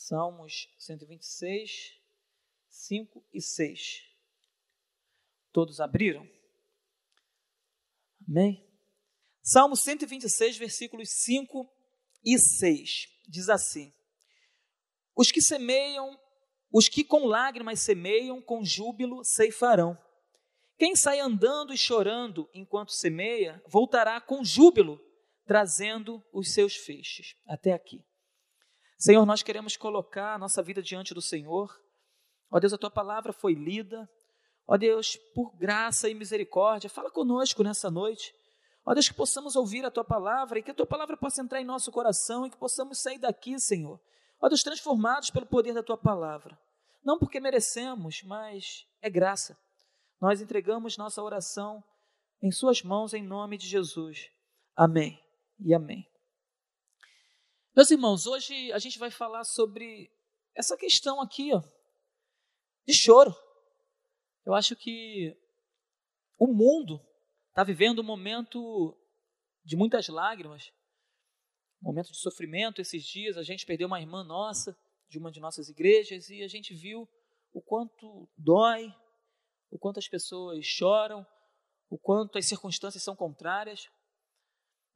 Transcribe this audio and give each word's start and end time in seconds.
Salmos 0.00 0.72
126, 0.78 1.98
5 2.68 3.26
e 3.34 3.42
6. 3.42 4.04
Todos 5.52 5.80
abriram? 5.80 6.24
Amém? 8.28 8.64
Salmo 9.42 9.74
126, 9.74 10.56
versículos 10.56 11.10
5 11.10 11.68
e 12.24 12.38
6. 12.38 13.08
Diz 13.26 13.48
assim: 13.48 13.92
Os 15.16 15.32
que 15.32 15.42
semeiam, 15.42 16.16
os 16.72 16.88
que 16.88 17.02
com 17.02 17.26
lágrimas 17.26 17.80
semeiam, 17.80 18.40
com 18.40 18.64
júbilo 18.64 19.24
ceifarão. 19.24 19.98
Quem 20.78 20.94
sai 20.94 21.18
andando 21.18 21.74
e 21.74 21.76
chorando 21.76 22.48
enquanto 22.54 22.92
semeia, 22.92 23.60
voltará 23.66 24.20
com 24.20 24.44
júbilo, 24.44 25.00
trazendo 25.44 26.24
os 26.32 26.54
seus 26.54 26.76
feixes. 26.76 27.34
Até 27.44 27.72
aqui. 27.72 28.06
Senhor, 28.98 29.24
nós 29.24 29.44
queremos 29.44 29.76
colocar 29.76 30.34
a 30.34 30.38
nossa 30.38 30.60
vida 30.60 30.82
diante 30.82 31.14
do 31.14 31.22
Senhor. 31.22 31.72
Ó 32.50 32.58
Deus, 32.58 32.72
a 32.72 32.78
tua 32.78 32.90
palavra 32.90 33.32
foi 33.32 33.54
lida. 33.54 34.10
Ó 34.66 34.76
Deus, 34.76 35.16
por 35.34 35.56
graça 35.56 36.08
e 36.08 36.14
misericórdia, 36.14 36.90
fala 36.90 37.08
conosco 37.08 37.62
nessa 37.62 37.90
noite. 37.90 38.34
Ó 38.84 38.92
Deus, 38.92 39.08
que 39.08 39.14
possamos 39.14 39.54
ouvir 39.54 39.84
a 39.84 39.90
tua 39.90 40.04
palavra 40.04 40.58
e 40.58 40.62
que 40.62 40.72
a 40.72 40.74
tua 40.74 40.86
palavra 40.86 41.16
possa 41.16 41.40
entrar 41.40 41.60
em 41.60 41.64
nosso 41.64 41.92
coração 41.92 42.44
e 42.44 42.50
que 42.50 42.56
possamos 42.56 43.00
sair 43.00 43.18
daqui, 43.18 43.58
Senhor. 43.60 44.00
Ó 44.40 44.48
Deus, 44.48 44.64
transformados 44.64 45.30
pelo 45.30 45.46
poder 45.46 45.74
da 45.74 45.82
tua 45.82 45.96
palavra. 45.96 46.58
Não 47.04 47.20
porque 47.20 47.38
merecemos, 47.38 48.22
mas 48.24 48.84
é 49.00 49.08
graça. 49.08 49.56
Nós 50.20 50.40
entregamos 50.40 50.96
nossa 50.96 51.22
oração 51.22 51.84
em 52.42 52.50
Suas 52.50 52.82
mãos, 52.82 53.14
em 53.14 53.22
nome 53.22 53.56
de 53.56 53.68
Jesus. 53.68 54.28
Amém 54.74 55.22
e 55.60 55.72
amém. 55.72 56.04
Meus 57.78 57.92
irmãos, 57.92 58.26
hoje 58.26 58.72
a 58.72 58.78
gente 58.80 58.98
vai 58.98 59.08
falar 59.08 59.44
sobre 59.44 60.10
essa 60.52 60.76
questão 60.76 61.20
aqui, 61.20 61.54
ó, 61.54 61.62
de 62.84 62.92
choro. 62.92 63.32
Eu 64.44 64.52
acho 64.52 64.74
que 64.74 65.38
o 66.36 66.48
mundo 66.48 67.00
está 67.50 67.62
vivendo 67.62 68.00
um 68.00 68.04
momento 68.04 68.98
de 69.64 69.76
muitas 69.76 70.08
lágrimas, 70.08 70.72
um 71.80 71.86
momento 71.86 72.10
de 72.10 72.18
sofrimento. 72.18 72.80
Esses 72.80 73.04
dias 73.04 73.36
a 73.36 73.44
gente 73.44 73.64
perdeu 73.64 73.86
uma 73.86 74.00
irmã 74.00 74.24
nossa, 74.24 74.76
de 75.08 75.16
uma 75.16 75.30
de 75.30 75.38
nossas 75.38 75.68
igrejas, 75.68 76.30
e 76.30 76.42
a 76.42 76.48
gente 76.48 76.74
viu 76.74 77.08
o 77.52 77.62
quanto 77.62 78.28
dói, 78.36 78.92
o 79.70 79.78
quanto 79.78 80.00
as 80.00 80.08
pessoas 80.08 80.66
choram, 80.66 81.24
o 81.88 81.96
quanto 81.96 82.38
as 82.38 82.46
circunstâncias 82.46 83.04
são 83.04 83.14
contrárias. 83.14 83.88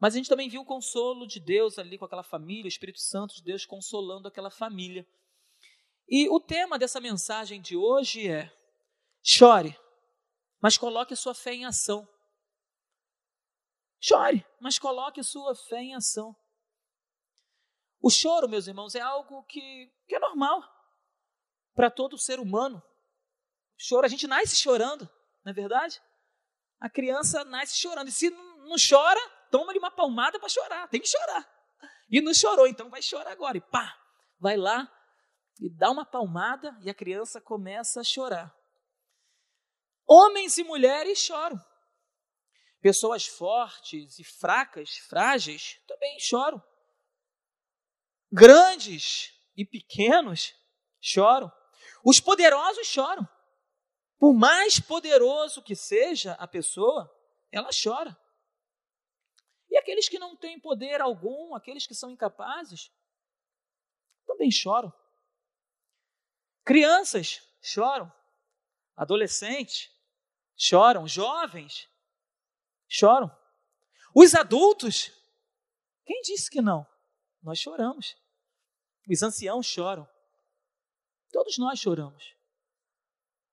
Mas 0.03 0.15
a 0.15 0.17
gente 0.17 0.29
também 0.29 0.49
viu 0.49 0.63
o 0.63 0.67
consolo 0.67 1.29
de 1.29 1.39
Deus 1.39 1.79
ali 1.79 1.97
com 1.97 2.05
aquela 2.05 2.25
família, 2.25 2.65
o 2.65 2.69
Espírito 2.69 2.99
Santo 2.99 3.37
de 3.37 3.45
Deus 3.45 3.65
consolando 3.65 4.27
aquela 4.27 4.51
família. 4.51 5.07
E 6.09 6.29
o 6.29 6.41
tema 6.41 6.77
dessa 6.77 7.01
mensagem 7.01 7.63
de 7.63 7.77
hoje 7.77 8.29
é: 8.29 8.53
chore, 9.23 9.79
mas 10.61 10.77
coloque 10.77 11.15
sua 11.15 11.37
fé 11.37 11.55
em 11.55 11.67
ação. 11.67 12.05
Chore, 14.01 14.45
mas 14.61 14.77
coloque 14.77 15.23
sua 15.23 15.55
fé 15.55 15.81
em 15.81 15.95
ação. 15.95 16.35
O 18.01 18.11
choro, 18.11 18.49
meus 18.49 18.67
irmãos, 18.67 18.97
é 18.97 19.01
algo 19.01 19.45
que, 19.45 19.89
que 20.09 20.17
é 20.17 20.19
normal 20.19 20.65
para 21.77 21.89
todo 21.89 22.19
ser 22.19 22.41
humano. 22.41 22.83
Choro, 23.77 24.05
a 24.05 24.09
gente 24.09 24.27
nasce 24.27 24.57
chorando, 24.57 25.09
não 25.45 25.53
é 25.53 25.55
verdade? 25.55 26.03
A 26.81 26.91
criança 26.91 27.45
nasce 27.45 27.79
chorando. 27.79 28.09
E 28.09 28.13
se 28.13 28.31
não 28.31 28.75
chora, 28.77 29.21
toma-lhe 29.53 29.79
uma 29.79 29.91
palmada 29.91 30.41
para 30.41 30.49
chorar, 30.49 30.89
tem 30.89 31.01
que 31.01 31.07
chorar. 31.07 31.47
E 32.11 32.21
não 32.21 32.33
chorou, 32.33 32.67
então 32.67 32.89
vai 32.89 33.03
chorar 33.03 33.31
agora. 33.31 33.59
E 33.59 33.61
pá, 33.61 33.95
vai 34.41 34.57
lá 34.57 34.91
e 35.61 35.69
dá 35.69 35.91
uma 35.91 36.07
palmada 36.07 36.77
e 36.83 36.91
a 36.91 36.95
criança 36.95 37.41
começa 37.41 38.01
a 38.01 38.05
chorar. 38.05 38.53
Homens 40.09 40.57
e 40.57 40.65
mulheres 40.65 41.19
choram. 41.19 41.61
Pessoas 42.81 43.27
fortes 43.27 44.19
e 44.19 44.25
fracas, 44.25 44.97
frágeis, 45.09 45.79
também 45.87 46.19
choram. 46.19 46.61
Grandes 48.33 49.31
e 49.55 49.65
pequenos 49.65 50.55
choram. 51.01 51.53
Os 52.05 52.19
poderosos 52.19 52.87
choram. 52.87 53.29
Por 54.19 54.35
mais 54.35 54.81
poderoso 54.81 55.63
que 55.63 55.77
seja 55.77 56.33
a 56.33 56.49
pessoa, 56.49 57.09
ela 57.53 57.71
chora. 57.71 58.17
E 59.73 59.79
aqueles 59.79 60.07
que 60.07 60.19
não 60.19 60.37
têm 60.37 60.61
poder 60.61 61.01
algum, 61.01 61.55
aqueles 61.55 61.87
que 61.87 61.95
são 61.95 62.11
incapazes, 62.11 62.93
também 64.27 64.51
choram. 64.51 64.93
Crianças 66.63 67.41
choram, 67.63 68.13
adolescentes 68.95 69.91
choram, 70.55 71.09
jovens 71.09 71.89
choram. 72.87 73.35
Os 74.15 74.35
adultos, 74.35 75.11
quem 76.05 76.21
disse 76.21 76.51
que 76.51 76.61
não? 76.61 76.87
Nós 77.43 77.59
choramos. 77.59 78.15
Os 79.09 79.23
anciãos 79.23 79.65
choram. 79.65 80.07
Todos 81.33 81.57
nós 81.57 81.79
choramos. 81.79 82.37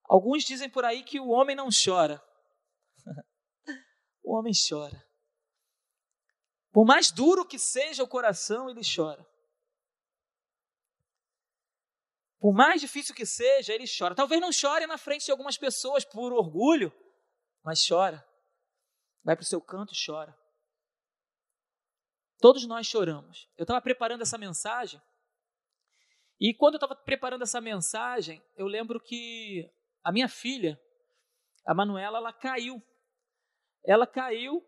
Alguns 0.03 0.43
dizem 0.43 0.69
por 0.69 0.83
aí 0.83 1.01
que 1.01 1.17
o 1.17 1.29
homem 1.29 1.55
não 1.55 1.69
chora. 1.71 2.21
o 4.21 4.35
homem 4.35 4.51
chora. 4.53 5.08
Por 6.71 6.85
mais 6.85 7.11
duro 7.11 7.45
que 7.45 7.57
seja 7.57 8.03
o 8.03 8.07
coração, 8.07 8.69
ele 8.69 8.81
chora. 8.83 9.25
Por 12.39 12.53
mais 12.53 12.79
difícil 12.79 13.13
que 13.13 13.25
seja, 13.25 13.73
ele 13.73 13.85
chora. 13.85 14.15
Talvez 14.15 14.39
não 14.39 14.51
chore 14.51 14.85
na 14.87 14.97
frente 14.97 15.25
de 15.25 15.31
algumas 15.31 15.57
pessoas 15.57 16.05
por 16.05 16.31
orgulho, 16.31 16.93
mas 17.63 17.85
chora. 17.85 18.25
Vai 19.23 19.35
para 19.35 19.43
o 19.43 19.45
seu 19.45 19.61
canto 19.61 19.93
e 19.93 20.05
chora. 20.05 20.37
Todos 22.39 22.65
nós 22.65 22.87
choramos. 22.87 23.49
Eu 23.57 23.63
estava 23.63 23.81
preparando 23.81 24.21
essa 24.21 24.37
mensagem, 24.37 25.01
e 26.39 26.53
quando 26.53 26.75
eu 26.75 26.77
estava 26.77 26.95
preparando 26.95 27.41
essa 27.41 27.59
mensagem, 27.59 28.41
eu 28.55 28.65
lembro 28.65 29.01
que 29.01 29.69
a 30.01 30.11
minha 30.11 30.29
filha, 30.29 30.79
a 31.65 31.73
Manuela, 31.73 32.19
ela 32.19 32.31
caiu. 32.31 32.81
Ela 33.83 34.07
caiu 34.07 34.65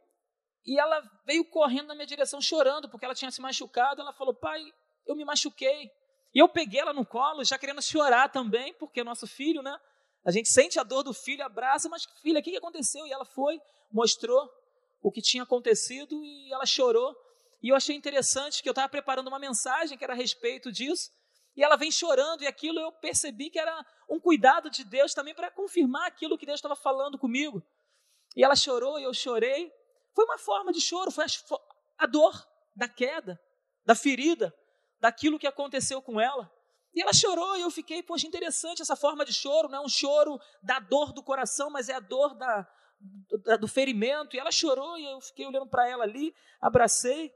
e 0.65 0.79
ela 0.79 1.01
veio 1.25 1.43
correndo 1.45 1.87
na 1.87 1.95
minha 1.95 2.05
direção 2.05 2.39
chorando, 2.41 2.89
porque 2.89 3.05
ela 3.05 3.15
tinha 3.15 3.31
se 3.31 3.41
machucado. 3.41 4.01
Ela 4.01 4.13
falou: 4.13 4.33
Pai, 4.33 4.61
eu 5.05 5.15
me 5.15 5.25
machuquei. 5.25 5.91
E 6.33 6.39
eu 6.39 6.47
peguei 6.47 6.79
ela 6.79 6.93
no 6.93 7.05
colo, 7.05 7.43
já 7.43 7.57
querendo 7.57 7.81
chorar 7.81 8.29
também, 8.29 8.73
porque 8.75 9.01
é 9.01 9.03
nosso 9.03 9.27
filho, 9.27 9.61
né? 9.61 9.77
A 10.23 10.31
gente 10.31 10.49
sente 10.49 10.79
a 10.79 10.83
dor 10.83 11.03
do 11.03 11.13
filho, 11.13 11.43
abraça, 11.43 11.89
mas 11.89 12.05
filha, 12.21 12.39
o 12.39 12.43
que 12.43 12.55
aconteceu? 12.55 13.05
E 13.07 13.11
ela 13.11 13.25
foi, 13.25 13.59
mostrou 13.91 14.49
o 15.01 15.11
que 15.11 15.21
tinha 15.21 15.43
acontecido 15.43 16.23
e 16.23 16.53
ela 16.53 16.65
chorou. 16.65 17.15
E 17.61 17.69
eu 17.69 17.75
achei 17.75 17.95
interessante 17.95 18.61
que 18.61 18.69
eu 18.69 18.71
estava 18.71 18.87
preparando 18.87 19.27
uma 19.27 19.39
mensagem 19.39 19.97
que 19.97 20.03
era 20.03 20.13
a 20.13 20.15
respeito 20.15 20.71
disso. 20.71 21.11
E 21.55 21.63
ela 21.63 21.75
vem 21.75 21.91
chorando, 21.91 22.43
e 22.43 22.47
aquilo 22.47 22.79
eu 22.79 22.91
percebi 22.93 23.49
que 23.49 23.59
era 23.59 23.85
um 24.09 24.19
cuidado 24.19 24.69
de 24.69 24.85
Deus 24.85 25.13
também 25.13 25.35
para 25.35 25.51
confirmar 25.51 26.07
aquilo 26.07 26.37
que 26.37 26.45
Deus 26.45 26.59
estava 26.59 26.75
falando 26.75 27.17
comigo. 27.17 27.61
E 28.35 28.43
ela 28.43 28.55
chorou, 28.55 28.97
e 28.99 29.03
eu 29.03 29.13
chorei. 29.13 29.71
Foi 30.13 30.25
uma 30.25 30.37
forma 30.37 30.71
de 30.71 30.81
choro, 30.81 31.11
foi 31.11 31.25
a 31.97 32.05
dor 32.05 32.33
da 32.75 32.87
queda, 32.87 33.39
da 33.85 33.95
ferida, 33.95 34.53
daquilo 34.99 35.39
que 35.39 35.47
aconteceu 35.47 36.01
com 36.01 36.19
ela. 36.19 36.51
E 36.93 37.01
ela 37.01 37.13
chorou 37.13 37.57
e 37.57 37.61
eu 37.61 37.71
fiquei, 37.71 38.03
poxa, 38.03 38.27
interessante 38.27 38.81
essa 38.81 38.95
forma 38.95 39.23
de 39.23 39.33
choro, 39.33 39.69
não 39.69 39.79
é 39.79 39.85
um 39.85 39.89
choro 39.89 40.39
da 40.61 40.79
dor 40.79 41.13
do 41.13 41.23
coração, 41.23 41.69
mas 41.69 41.87
é 41.87 41.93
a 41.93 41.99
dor 41.99 42.35
da, 42.35 42.67
do, 42.99 43.57
do 43.59 43.67
ferimento. 43.67 44.35
E 44.35 44.39
ela 44.39 44.51
chorou 44.51 44.97
e 44.97 45.05
eu 45.05 45.21
fiquei 45.21 45.45
olhando 45.45 45.69
para 45.69 45.87
ela 45.89 46.03
ali, 46.03 46.35
abracei 46.59 47.33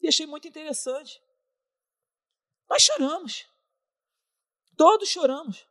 e 0.00 0.08
achei 0.08 0.26
muito 0.26 0.48
interessante. 0.48 1.22
Nós 2.68 2.82
choramos. 2.82 3.46
Todos 4.76 5.08
choramos. 5.08 5.66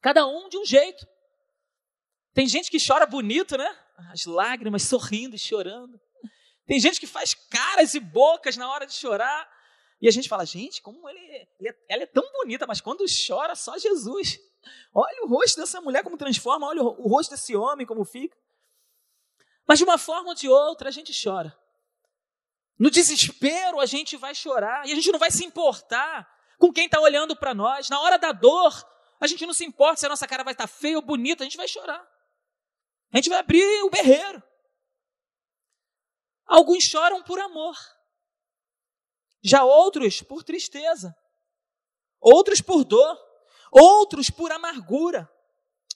Cada 0.00 0.26
um 0.26 0.48
de 0.48 0.58
um 0.58 0.64
jeito. 0.64 1.06
Tem 2.34 2.46
gente 2.46 2.70
que 2.70 2.78
chora 2.84 3.06
bonito, 3.06 3.56
né? 3.56 3.85
As 4.12 4.26
lágrimas, 4.26 4.82
sorrindo 4.82 5.36
e 5.36 5.38
chorando. 5.38 6.00
Tem 6.66 6.80
gente 6.80 6.98
que 6.98 7.06
faz 7.06 7.34
caras 7.34 7.94
e 7.94 8.00
bocas 8.00 8.56
na 8.56 8.70
hora 8.70 8.86
de 8.86 8.92
chorar. 8.92 9.48
E 10.00 10.08
a 10.08 10.10
gente 10.10 10.28
fala, 10.28 10.44
gente, 10.44 10.82
como 10.82 11.08
ele, 11.08 11.48
ele 11.58 11.68
é, 11.68 11.76
ela 11.88 12.02
é 12.02 12.06
tão 12.06 12.24
bonita, 12.32 12.66
mas 12.66 12.80
quando 12.80 13.04
chora, 13.26 13.54
só 13.54 13.78
Jesus. 13.78 14.38
Olha 14.92 15.24
o 15.24 15.28
rosto 15.28 15.60
dessa 15.60 15.80
mulher 15.80 16.02
como 16.02 16.16
transforma, 16.16 16.66
olha 16.66 16.82
o, 16.82 17.08
rosto 17.08 17.30
desse 17.30 17.54
homem 17.54 17.86
como 17.86 18.04
fica. 18.04 18.36
Mas 19.66 19.78
de 19.78 19.84
uma 19.84 19.96
forma 19.96 20.28
ou 20.30 20.34
de 20.34 20.48
outra, 20.48 20.88
a 20.88 20.92
gente 20.92 21.12
chora. 21.12 21.56
No 22.78 22.90
desespero, 22.90 23.80
a 23.80 23.86
gente 23.86 24.16
vai 24.16 24.34
chorar 24.34 24.86
e 24.86 24.92
a 24.92 24.94
gente 24.94 25.10
não 25.10 25.18
vai 25.18 25.30
se 25.30 25.44
importar 25.44 26.28
com 26.58 26.72
quem 26.72 26.86
está 26.86 27.00
olhando 27.00 27.34
para 27.34 27.54
nós. 27.54 27.88
Na 27.88 28.00
hora 28.00 28.18
da 28.18 28.32
dor, 28.32 28.72
a 29.20 29.26
gente 29.26 29.46
não 29.46 29.54
se 29.54 29.64
importa 29.64 30.00
se 30.00 30.06
a 30.06 30.08
nossa 30.08 30.26
cara 30.26 30.44
vai 30.44 30.52
estar 30.52 30.66
tá 30.66 30.68
feia 30.68 30.96
ou 30.96 31.02
bonita, 31.02 31.42
a 31.42 31.46
gente 31.46 31.56
vai 31.56 31.68
chorar. 31.68 32.06
A 33.12 33.16
gente 33.16 33.28
vai 33.28 33.38
abrir 33.38 33.82
o 33.84 33.90
berreiro. 33.90 34.42
Alguns 36.46 36.84
choram 36.84 37.22
por 37.22 37.38
amor, 37.40 37.76
já 39.42 39.64
outros 39.64 40.22
por 40.22 40.42
tristeza. 40.42 41.16
outros 42.20 42.60
por 42.60 42.84
dor, 42.84 43.16
outros 43.70 44.30
por 44.30 44.50
amargura. 44.50 45.30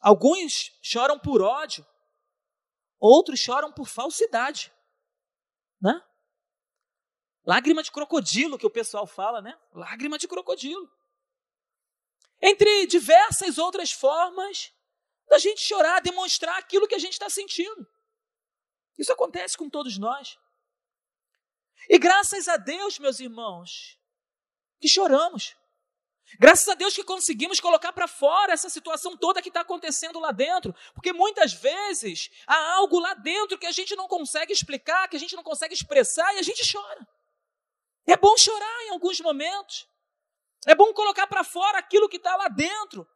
Alguns 0.01 0.79
choram 0.81 1.19
por 1.19 1.43
ódio, 1.43 1.85
outros 2.99 3.41
choram 3.41 3.73
por 3.73 3.87
falsidade, 3.87 4.73
né? 5.81 6.01
Lágrima 7.45 7.83
de 7.83 7.91
crocodilo 7.91 8.59
que 8.59 8.67
o 8.67 8.71
pessoal 8.71 9.07
fala, 9.07 9.43
né? 9.43 9.59
Lágrima 9.73 10.19
de 10.19 10.29
crocodilo. 10.29 10.91
Entre 12.41 12.87
diversas 12.87 13.59
outras 13.59 13.93
formas 13.93 14.73
da 15.31 15.39
gente 15.39 15.61
chorar, 15.61 16.01
demonstrar 16.01 16.59
aquilo 16.59 16.89
que 16.89 16.95
a 16.95 16.99
gente 16.99 17.13
está 17.13 17.31
sentindo. 17.31 17.87
Isso 18.99 19.13
acontece 19.13 19.57
com 19.57 19.71
todos 19.71 19.97
nós. 19.97 20.37
E 21.89 21.99
graças 21.99 22.49
a 22.49 22.57
Deus, 22.57 22.99
meus 22.99 23.21
irmãos, 23.21 23.97
que 24.81 24.89
choramos. 24.89 25.57
Graças 26.39 26.69
a 26.69 26.75
Deus 26.75 26.95
que 26.95 27.05
conseguimos 27.05 27.61
colocar 27.61 27.93
para 27.93 28.09
fora 28.09 28.53
essa 28.53 28.69
situação 28.69 29.17
toda 29.17 29.41
que 29.41 29.49
está 29.49 29.61
acontecendo 29.61 30.19
lá 30.19 30.33
dentro, 30.33 30.75
porque 30.95 31.13
muitas 31.13 31.53
vezes 31.53 32.29
há 32.47 32.75
algo 32.75 32.99
lá 32.99 33.15
dentro 33.15 33.59
que 33.59 33.67
a 33.67 33.73
gente 33.73 33.95
não 33.95 34.09
consegue 34.09 34.53
explicar, 34.53 35.09
que 35.09 35.17
a 35.17 35.21
gente 35.21 35.35
não 35.37 35.43
consegue 35.43 35.75
expressar 35.75 36.35
e 36.35 36.39
a 36.39 36.43
gente 36.43 36.71
chora. 36.71 37.07
É 38.07 38.17
bom 38.17 38.37
chorar 38.37 38.83
em 38.87 38.91
alguns 38.91 39.21
momentos, 39.21 39.89
é 40.67 40.75
bom 40.75 40.93
colocar 40.93 41.27
para 41.29 41.45
fora 41.45 41.79
aquilo 41.79 42.09
que 42.09 42.17
está 42.17 42.35
lá 42.37 42.49
dentro. 42.49 43.09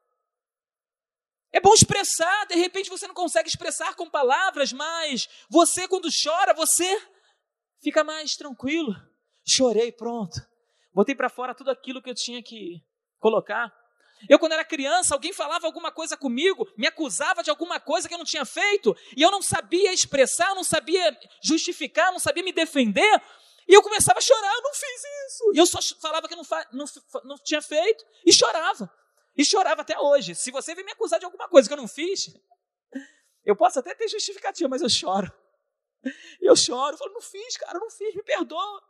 É 1.55 1.61
bom 1.61 1.73
expressar, 1.73 2.47
de 2.47 2.56
repente 2.56 2.91
você 2.91 3.06
não 3.06 3.15
consegue 3.15 3.49
expressar 3.49 3.95
com 3.95 4.11
palavras, 4.11 4.73
mas 4.73 5.29
você, 5.49 5.87
quando 5.87 6.09
chora, 6.11 6.53
você 6.53 7.01
fica 7.81 8.03
mais 8.03 8.33
tranquilo. 8.35 8.93
Chorei, 9.47 9.93
pronto. 9.93 10.35
Botei 10.93 11.15
para 11.15 11.29
fora 11.29 11.55
tudo 11.55 11.71
aquilo 11.71 12.03
que 12.03 12.11
eu 12.11 12.15
tinha 12.15 12.43
que 12.43 12.83
colocar. 13.21 13.73
Eu, 14.29 14.37
quando 14.37 14.51
era 14.51 14.65
criança, 14.65 15.15
alguém 15.15 15.33
falava 15.33 15.65
alguma 15.65 15.93
coisa 15.93 16.17
comigo, 16.17 16.67
me 16.77 16.89
acusava 16.89 17.41
de 17.41 17.51
alguma 17.51 17.79
coisa 17.79 18.09
que 18.09 18.15
eu 18.15 18.19
não 18.19 18.25
tinha 18.25 18.45
feito, 18.45 18.97
e 19.17 19.23
eu 19.23 19.31
não 19.31 19.41
sabia 19.41 19.93
expressar, 19.93 20.56
não 20.56 20.65
sabia 20.65 21.17
justificar, 21.41 22.11
não 22.11 22.19
sabia 22.19 22.43
me 22.43 22.53
defender, 22.53 23.23
e 23.69 23.75
eu 23.75 23.81
começava 23.81 24.19
a 24.19 24.23
chorar, 24.23 24.55
eu 24.55 24.62
não 24.62 24.75
fiz 24.75 25.03
isso. 25.29 25.53
E 25.55 25.59
eu 25.59 25.67
só 25.67 25.79
falava 26.01 26.27
que 26.27 26.35
não, 26.35 26.43
não, 26.73 26.85
não 27.23 27.37
tinha 27.45 27.62
feito, 27.62 28.05
e 28.27 28.33
chorava. 28.33 28.93
E 29.36 29.44
chorava 29.44 29.82
até 29.82 29.98
hoje. 29.98 30.34
Se 30.34 30.50
você 30.50 30.75
vem 30.75 30.84
me 30.84 30.92
acusar 30.92 31.19
de 31.19 31.25
alguma 31.25 31.48
coisa 31.48 31.69
que 31.69 31.72
eu 31.72 31.78
não 31.78 31.88
fiz, 31.88 32.34
eu 33.44 33.56
posso 33.56 33.78
até 33.78 33.94
ter 33.94 34.08
justificativa, 34.08 34.69
mas 34.69 34.82
eu 34.82 34.88
choro. 34.88 35.32
Eu 36.40 36.54
choro, 36.54 36.94
eu 36.94 36.98
falo, 36.98 37.12
não 37.14 37.20
fiz, 37.20 37.56
cara, 37.56 37.76
eu 37.76 37.81
não 37.81 37.90
fiz, 37.90 38.14
me 38.14 38.22
perdoa. 38.22 38.82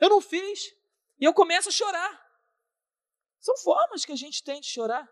Eu 0.00 0.08
não 0.08 0.20
fiz. 0.20 0.74
E 1.20 1.24
eu 1.24 1.32
começo 1.32 1.68
a 1.68 1.72
chorar. 1.72 2.22
São 3.40 3.56
formas 3.58 4.04
que 4.04 4.12
a 4.12 4.16
gente 4.16 4.42
tem 4.42 4.60
de 4.60 4.68
chorar. 4.68 5.08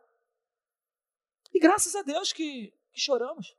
E 1.52 1.58
graças 1.58 1.94
a 1.94 2.02
Deus 2.02 2.32
que, 2.32 2.70
que 2.92 3.00
choramos. 3.00 3.54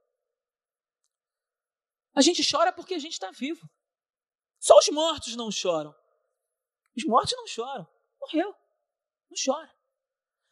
A 2.13 2.21
gente 2.21 2.41
chora 2.49 2.73
porque 2.73 2.93
a 2.93 2.99
gente 2.99 3.13
está 3.13 3.31
vivo. 3.31 3.69
Só 4.59 4.77
os 4.77 4.89
mortos 4.89 5.35
não 5.35 5.49
choram. 5.51 5.95
Os 6.95 7.05
mortos 7.05 7.33
não 7.37 7.47
choram. 7.47 7.87
Morreu. 8.19 8.55
Não 9.29 9.37
chora. 9.43 9.73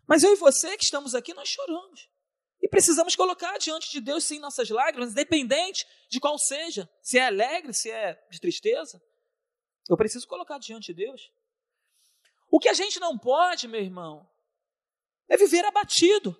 Mas 0.10 0.24
eu 0.24 0.34
e 0.34 0.36
você 0.38 0.76
que 0.76 0.86
estamos 0.86 1.14
aqui, 1.14 1.36
nós 1.36 1.48
choramos. 1.48 2.10
E 2.60 2.68
precisamos 2.68 3.16
colocar 3.16 3.60
diante 3.60 3.92
de 3.92 4.02
Deus, 4.02 4.24
sim, 4.24 4.40
nossas 4.40 4.68
lágrimas, 4.68 5.12
independente 5.12 5.86
de 6.10 6.20
qual 6.20 6.36
seja. 6.40 6.90
Se 7.00 7.20
é 7.20 7.28
alegre, 7.28 7.72
se 7.76 7.92
é 7.92 8.16
de 8.32 8.40
tristeza. 8.40 9.00
Eu 9.88 9.96
preciso 9.96 10.28
colocar 10.28 10.58
diante 10.58 10.88
de 10.88 11.06
Deus. 11.06 11.32
O 12.50 12.60
que 12.60 12.68
a 12.68 12.74
gente 12.74 13.00
não 13.00 13.20
pode, 13.20 13.68
meu 13.68 13.80
irmão, 13.80 14.28
é 15.30 15.38
viver 15.38 15.64
abatido. 15.64 16.36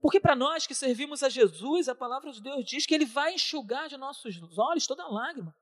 Porque 0.00 0.18
para 0.18 0.34
nós 0.34 0.66
que 0.66 0.74
servimos 0.74 1.22
a 1.22 1.28
Jesus, 1.28 1.88
a 1.88 1.94
palavra 1.94 2.32
de 2.32 2.42
Deus 2.42 2.64
diz 2.64 2.84
que 2.84 2.94
Ele 2.94 3.06
vai 3.06 3.34
enxugar 3.34 3.88
de 3.88 3.96
nossos 3.96 4.36
olhos 4.58 4.88
toda 4.88 5.06
lágrima. 5.06 5.56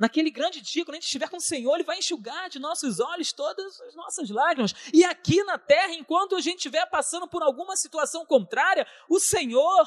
Naquele 0.00 0.30
grande 0.30 0.62
dia, 0.62 0.82
quando 0.82 0.94
a 0.94 0.96
gente 0.96 1.04
estiver 1.04 1.28
com 1.28 1.36
o 1.36 1.40
Senhor, 1.42 1.74
Ele 1.74 1.84
vai 1.84 1.98
enxugar 1.98 2.48
de 2.48 2.58
nossos 2.58 3.00
olhos 3.00 3.34
todas 3.34 3.78
as 3.82 3.94
nossas 3.94 4.30
lágrimas. 4.30 4.74
E 4.94 5.04
aqui 5.04 5.44
na 5.44 5.58
terra, 5.58 5.92
enquanto 5.92 6.34
a 6.34 6.40
gente 6.40 6.56
estiver 6.56 6.86
passando 6.86 7.28
por 7.28 7.42
alguma 7.42 7.76
situação 7.76 8.24
contrária, 8.24 8.86
o 9.10 9.20
Senhor 9.20 9.86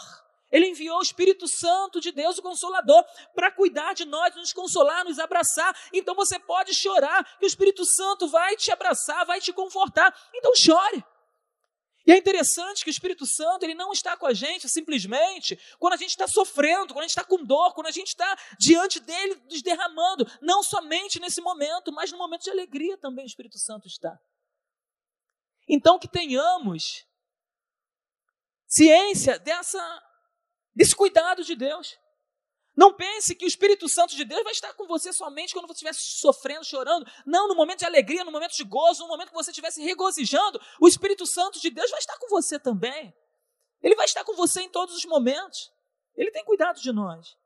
ele 0.51 0.67
enviou 0.67 0.99
o 0.99 1.01
Espírito 1.01 1.47
Santo 1.47 1.99
de 1.99 2.11
Deus, 2.11 2.37
o 2.37 2.43
Consolador, 2.43 3.03
para 3.33 3.49
cuidar 3.49 3.93
de 3.93 4.05
nós, 4.05 4.35
nos 4.35 4.53
consolar, 4.53 5.03
nos 5.03 5.17
abraçar. 5.17 5.75
Então 5.91 6.13
você 6.13 6.37
pode 6.37 6.75
chorar, 6.75 7.25
que 7.39 7.45
o 7.45 7.47
Espírito 7.47 7.83
Santo 7.83 8.27
vai 8.27 8.55
te 8.55 8.71
abraçar, 8.71 9.25
vai 9.25 9.41
te 9.41 9.51
confortar. 9.51 10.15
Então 10.31 10.55
chore. 10.55 11.03
E 12.05 12.11
é 12.11 12.17
interessante 12.17 12.83
que 12.83 12.89
o 12.89 12.91
Espírito 12.91 13.25
Santo 13.25 13.63
ele 13.63 13.73
não 13.73 13.91
está 13.91 14.17
com 14.17 14.25
a 14.25 14.33
gente 14.33 14.67
simplesmente 14.67 15.57
quando 15.79 15.93
a 15.93 15.97
gente 15.97 16.09
está 16.09 16.27
sofrendo, 16.27 16.93
quando 16.93 17.05
a 17.05 17.07
gente 17.07 17.17
está 17.17 17.23
com 17.23 17.43
dor, 17.43 17.73
quando 17.73 17.87
a 17.87 17.91
gente 17.91 18.07
está 18.07 18.37
diante 18.59 18.99
dele 18.99 19.41
nos 19.49 19.61
derramando. 19.61 20.29
Não 20.41 20.61
somente 20.61 21.19
nesse 21.19 21.39
momento, 21.39 21.93
mas 21.93 22.11
no 22.11 22.17
momento 22.17 22.43
de 22.43 22.49
alegria 22.49 22.97
também 22.97 23.23
o 23.23 23.27
Espírito 23.27 23.57
Santo 23.57 23.87
está. 23.87 24.19
Então 25.67 25.97
que 25.97 26.07
tenhamos 26.07 27.05
ciência 28.67 29.39
dessa 29.39 30.03
desse 30.75 30.95
cuidado 30.95 31.43
de 31.43 31.55
Deus. 31.55 31.97
Não 32.75 32.93
pense 32.93 33.35
que 33.35 33.45
o 33.45 33.47
Espírito 33.47 33.87
Santo 33.87 34.15
de 34.15 34.25
Deus 34.25 34.43
vai 34.43 34.51
estar 34.51 34.73
com 34.73 34.87
você 34.87 35.13
somente 35.13 35.53
quando 35.53 35.67
você 35.67 35.73
estiver 35.73 35.93
sofrendo, 35.93 36.65
chorando. 36.65 37.05
Não, 37.25 37.47
no 37.47 37.55
momento 37.55 37.79
de 37.79 37.85
alegria, 37.85 38.23
no 38.23 38.31
momento 38.31 38.55
de 38.55 38.63
gozo, 38.63 39.03
no 39.03 39.09
momento 39.09 39.29
que 39.29 39.35
você 39.35 39.51
estiver 39.51 39.71
se 39.71 39.81
regozijando, 39.81 40.59
o 40.81 40.87
Espírito 40.87 41.25
Santo 41.25 41.59
de 41.59 41.69
Deus 41.69 41.91
vai 41.91 41.99
estar 41.99 42.17
com 42.17 42.27
você 42.29 42.59
também. 42.59 43.13
Ele 43.81 43.95
vai 43.95 44.05
estar 44.05 44.23
com 44.23 44.33
você 44.35 44.61
em 44.61 44.69
todos 44.69 44.95
os 44.95 45.05
momentos. 45.05 45.71
Ele 46.15 46.31
tem 46.31 46.43
cuidado 46.43 46.81
de 46.81 46.91
nós. 46.91 47.37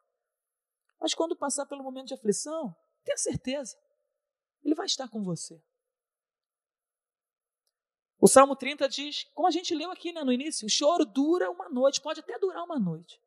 Mas 1.00 1.14
quando 1.14 1.36
passar 1.36 1.66
pelo 1.66 1.84
momento 1.84 2.08
de 2.08 2.14
aflição, 2.14 2.76
tenha 3.04 3.18
certeza, 3.18 3.78
ele 4.64 4.76
vai 4.76 4.86
estar 4.86 5.10
com 5.10 5.24
você. 5.24 5.62
O 8.20 8.28
Salmo 8.28 8.56
30 8.56 8.90
diz, 8.90 9.26
como 9.36 9.48
a 9.48 9.52
gente 9.52 9.76
leu 9.76 9.92
aqui 9.92 10.12
né, 10.12 10.24
no 10.24 10.32
início, 10.32 10.66
o 10.66 10.70
choro 10.70 11.06
dura 11.06 11.52
uma 11.52 11.70
noite, 11.70 12.02
pode 12.02 12.20
até 12.20 12.38
durar 12.40 12.64
uma 12.64 12.80
noite, 12.80 13.22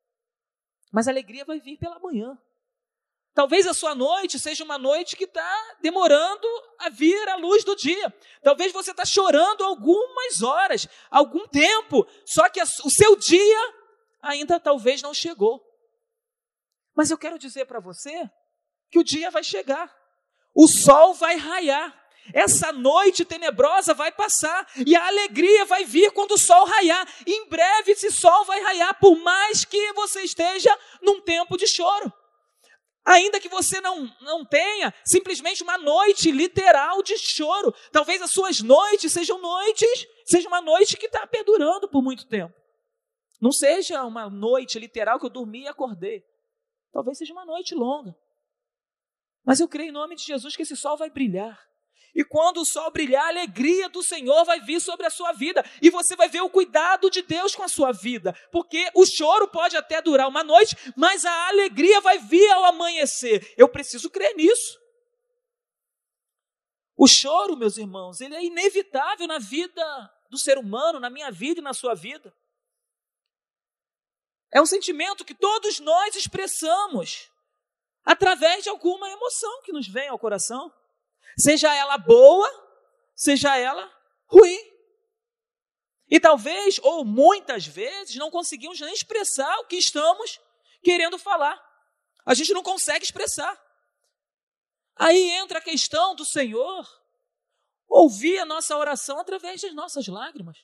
mas 0.91 1.07
a 1.07 1.11
alegria 1.11 1.45
vai 1.45 1.61
vir 1.61 1.77
pela 1.79 1.99
manhã. 1.99 2.37
Talvez 3.33 3.67
a 3.67 3.75
sua 3.75 3.95
noite 3.95 4.39
seja 4.39 4.65
uma 4.65 4.77
noite 4.77 5.17
que 5.17 5.25
está 5.25 5.77
demorando 5.81 6.47
a 6.79 6.89
vir 6.89 7.29
à 7.29 7.37
luz 7.37 7.65
do 7.65 7.77
dia. 7.77 8.13
Talvez 8.43 8.73
você 8.73 8.91
está 8.91 9.05
chorando 9.05 9.63
algumas 9.63 10.43
horas, 10.43 10.89
algum 11.11 11.47
tempo, 11.47 12.07
só 12.27 12.49
que 12.49 12.61
o 12.61 12.91
seu 12.91 13.17
dia 13.17 13.75
ainda 14.21 14.59
talvez 14.59 15.01
não 15.01 15.15
chegou. 15.15 15.65
Mas 16.95 17.11
eu 17.11 17.19
quero 17.19 17.39
dizer 17.39 17.67
para 17.67 17.81
você 17.81 18.29
que 18.91 18.99
o 18.99 19.05
dia 19.05 19.31
vai 19.31 19.45
chegar, 19.45 19.95
o 20.55 20.67
sol 20.67 21.15
vai 21.15 21.37
raiar. 21.37 22.00
Essa 22.35 22.73
noite 22.73 23.25
tenebrosa 23.25 23.95
vai 23.95 24.13
passar 24.13 24.67
e 24.87 24.95
a 24.95 25.07
alegria 25.07 25.65
vai 25.65 25.85
vir 25.85 26.11
quando 26.13 26.33
o 26.33 26.39
sol 26.39 26.65
raiar. 26.65 27.07
Em 27.27 27.49
breve 27.49 27.93
esse 27.93 28.11
sol 28.11 28.45
vai 28.45 28.61
raiar, 28.61 28.99
por 28.99 29.17
mais 29.21 29.65
que 29.65 29.93
você 29.93 30.23
esteja 30.23 30.77
num 31.03 31.21
tempo 31.21 31.57
de 31.57 31.67
choro. 31.67 32.13
Ainda 33.05 33.41
que 33.41 33.49
você 33.49 33.81
não, 33.81 34.05
não 34.21 34.45
tenha 34.45 34.93
simplesmente 35.05 35.63
uma 35.63 35.79
noite 35.79 36.31
literal 36.31 37.03
de 37.03 37.17
choro, 37.19 37.75
talvez 37.91 38.21
as 38.21 38.31
suas 38.31 38.61
noites 38.61 39.13
sejam 39.13 39.41
noites, 39.41 40.07
seja 40.25 40.47
uma 40.47 40.61
noite 40.61 40.97
que 40.97 41.07
está 41.07 41.27
perdurando 41.27 41.89
por 41.89 42.03
muito 42.03 42.27
tempo. 42.27 42.55
Não 43.41 43.51
seja 43.51 44.05
uma 44.05 44.29
noite 44.29 44.79
literal 44.79 45.19
que 45.19 45.25
eu 45.25 45.31
dormi 45.31 45.63
e 45.63 45.69
acordei. 45.69 46.23
Talvez 46.93 47.17
seja 47.17 47.33
uma 47.33 47.47
noite 47.47 47.75
longa. 47.75 48.15
Mas 49.45 49.61
eu 49.61 49.69
creio 49.69 49.89
em 49.89 49.93
nome 49.93 50.15
de 50.15 50.25
Jesus 50.25 50.55
que 50.55 50.63
esse 50.63 50.77
sol 50.77 50.97
vai 50.97 51.09
brilhar. 51.09 51.59
E 52.15 52.25
quando 52.25 52.61
o 52.61 52.67
sol 52.67 52.91
brilhar, 52.91 53.25
a 53.25 53.29
alegria 53.29 53.89
do 53.89 54.03
Senhor 54.03 54.45
vai 54.45 54.61
vir 54.61 54.81
sobre 54.81 55.07
a 55.07 55.11
sua 55.11 55.33
vida. 55.33 55.65
E 55.81 55.91
você 55.91 56.17
vai 56.17 56.29
ver 56.29 56.41
o 56.41 56.51
cuidado 56.51 57.09
de 57.09 57.23
Deus 57.23 57.55
com 57.55 57.63
a 57.63 57.69
sua 57.69 57.93
vida. 57.93 58.33
Porque 58.51 58.91
o 58.95 59.07
choro 59.07 59.49
pode 59.49 59.77
até 59.77 60.03
durar 60.03 60.29
uma 60.29 60.43
noite, 60.43 60.77
mas 60.97 61.25
a 61.25 61.49
alegria 61.49 62.01
vai 62.01 62.19
vir 62.19 62.51
ao 62.51 62.65
amanhecer. 62.65 63.55
Eu 63.57 63.69
preciso 63.69 64.11
crer 64.11 64.35
nisso. 64.35 64.79
O 66.97 67.07
choro, 67.07 67.57
meus 67.57 67.79
irmãos, 67.79 68.21
ele 68.21 68.35
é 68.35 68.45
inevitável 68.45 69.27
na 69.27 69.39
vida 69.39 70.11
do 70.29 70.39
ser 70.39 70.59
humano, 70.59 71.01
na 71.01 71.09
minha 71.09 71.31
vida 71.31 71.61
e 71.61 71.65
na 71.65 71.73
sua 71.73 71.95
vida. 71.95 72.35
É 74.53 74.61
um 74.61 74.67
sentimento 74.67 75.25
que 75.25 75.35
todos 75.35 75.79
nós 75.79 76.17
expressamos 76.17 77.31
através 78.05 78.65
de 78.65 78.69
alguma 78.69 79.09
emoção 79.09 79.63
que 79.63 79.73
nos 79.73 79.87
vem 79.87 80.09
ao 80.09 80.19
coração 80.19 80.73
seja 81.39 81.75
ela 81.75 81.99
boa, 81.99 82.49
seja 83.15 83.57
ela 83.57 83.91
ruim. 84.27 84.59
E 86.09 86.19
talvez, 86.19 86.81
ou 86.83 87.05
muitas 87.05 87.67
vezes, 87.67 88.17
não 88.17 88.31
conseguimos 88.31 88.81
nem 88.81 88.93
expressar 88.93 89.59
o 89.59 89.67
que 89.67 89.77
estamos 89.77 90.41
querendo 90.83 91.19
falar. 91.19 91.61
A 92.27 92.35
gente 92.35 92.53
não 92.53 92.63
consegue 92.63 93.05
expressar. 93.05 93.59
Aí 94.97 95.31
entra 95.31 95.59
a 95.59 95.63
questão 95.63 96.15
do 96.15 96.25
Senhor 96.25 96.87
ouvir 97.89 98.39
a 98.39 98.45
nossa 98.45 98.77
oração 98.77 99.19
através 99.19 99.61
das 99.61 99.75
nossas 99.75 100.07
lágrimas. 100.07 100.59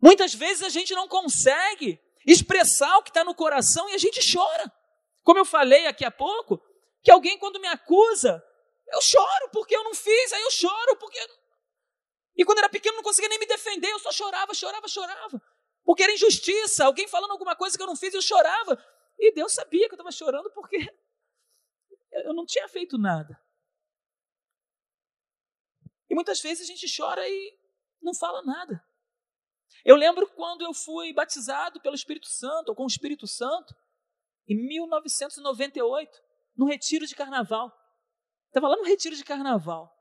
Muitas 0.00 0.34
vezes 0.34 0.62
a 0.62 0.68
gente 0.68 0.94
não 0.94 1.08
consegue 1.08 2.00
expressar 2.26 2.98
o 2.98 3.02
que 3.02 3.10
está 3.10 3.24
no 3.24 3.34
coração 3.34 3.88
e 3.90 3.94
a 3.94 3.98
gente 3.98 4.20
chora. 4.32 4.72
Como 5.22 5.38
eu 5.38 5.44
falei 5.44 5.86
aqui 5.86 6.04
há 6.04 6.10
pouco, 6.10 6.60
que 7.02 7.10
alguém 7.10 7.38
quando 7.38 7.60
me 7.60 7.68
acusa, 7.68 8.42
eu 8.88 9.00
choro 9.00 9.50
porque 9.52 9.76
eu 9.76 9.84
não 9.84 9.94
fiz, 9.94 10.32
aí 10.32 10.42
eu 10.42 10.50
choro 10.50 10.96
porque. 10.96 11.18
E 12.36 12.44
quando 12.44 12.58
era 12.58 12.68
pequeno 12.68 12.96
não 12.96 13.02
conseguia 13.02 13.28
nem 13.28 13.38
me 13.38 13.46
defender, 13.46 13.90
eu 13.90 13.98
só 13.98 14.12
chorava, 14.12 14.54
chorava, 14.54 14.86
chorava. 14.88 15.42
Porque 15.84 16.02
era 16.02 16.12
injustiça, 16.12 16.84
alguém 16.84 17.08
falando 17.08 17.30
alguma 17.30 17.56
coisa 17.56 17.76
que 17.76 17.82
eu 17.82 17.86
não 17.86 17.96
fiz, 17.96 18.12
eu 18.12 18.22
chorava. 18.22 18.82
E 19.18 19.32
Deus 19.32 19.52
sabia 19.54 19.88
que 19.88 19.94
eu 19.94 19.96
estava 19.96 20.12
chorando 20.12 20.50
porque 20.52 20.76
eu 22.24 22.34
não 22.34 22.44
tinha 22.44 22.68
feito 22.68 22.98
nada. 22.98 23.40
E 26.08 26.14
muitas 26.14 26.40
vezes 26.40 26.64
a 26.64 26.66
gente 26.66 26.86
chora 26.94 27.26
e 27.28 27.58
não 28.02 28.14
fala 28.14 28.42
nada. 28.42 28.84
Eu 29.84 29.96
lembro 29.96 30.28
quando 30.28 30.62
eu 30.62 30.74
fui 30.74 31.12
batizado 31.12 31.80
pelo 31.80 31.94
Espírito 31.94 32.28
Santo, 32.28 32.70
ou 32.70 32.74
com 32.74 32.84
o 32.84 32.88
Espírito 32.88 33.26
Santo, 33.26 33.74
em 34.48 34.56
1998, 34.68 36.22
no 36.56 36.66
retiro 36.66 37.06
de 37.06 37.14
carnaval. 37.14 37.72
Estava 38.48 38.68
lá 38.68 38.76
no 38.76 38.84
retiro 38.84 39.14
de 39.14 39.24
carnaval. 39.24 39.92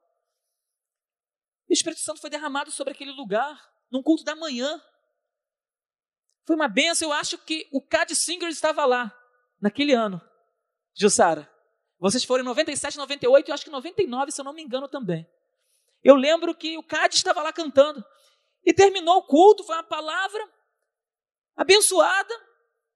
E 1.67 1.73
o 1.73 1.75
Espírito 1.75 2.01
Santo 2.01 2.21
foi 2.21 2.29
derramado 2.29 2.71
sobre 2.71 2.93
aquele 2.93 3.11
lugar, 3.11 3.71
num 3.91 4.01
culto 4.01 4.23
da 4.23 4.35
manhã. 4.35 4.81
Foi 6.45 6.55
uma 6.55 6.67
benção, 6.67 7.09
eu 7.09 7.13
acho 7.13 7.37
que 7.39 7.67
o 7.71 7.81
Cad 7.81 8.13
Singer 8.15 8.49
estava 8.49 8.85
lá, 8.85 9.13
naquele 9.59 9.93
ano, 9.93 10.21
Jussara. 10.93 11.51
Vocês 11.97 12.23
foram 12.23 12.43
em 12.43 12.47
97, 12.47 12.97
98 12.97 13.49
e 13.49 13.51
acho 13.51 13.63
que 13.63 13.71
99, 13.71 14.31
se 14.31 14.41
eu 14.41 14.45
não 14.45 14.53
me 14.53 14.61
engano 14.61 14.87
também. 14.87 15.27
Eu 16.03 16.15
lembro 16.15 16.53
que 16.53 16.77
o 16.77 16.83
Cade 16.83 17.15
estava 17.15 17.41
lá 17.41 17.51
cantando. 17.51 18.05
E 18.63 18.73
terminou 18.73 19.17
o 19.17 19.23
culto, 19.23 19.63
foi 19.63 19.75
uma 19.75 19.83
palavra 19.83 20.47
abençoada. 21.55 22.33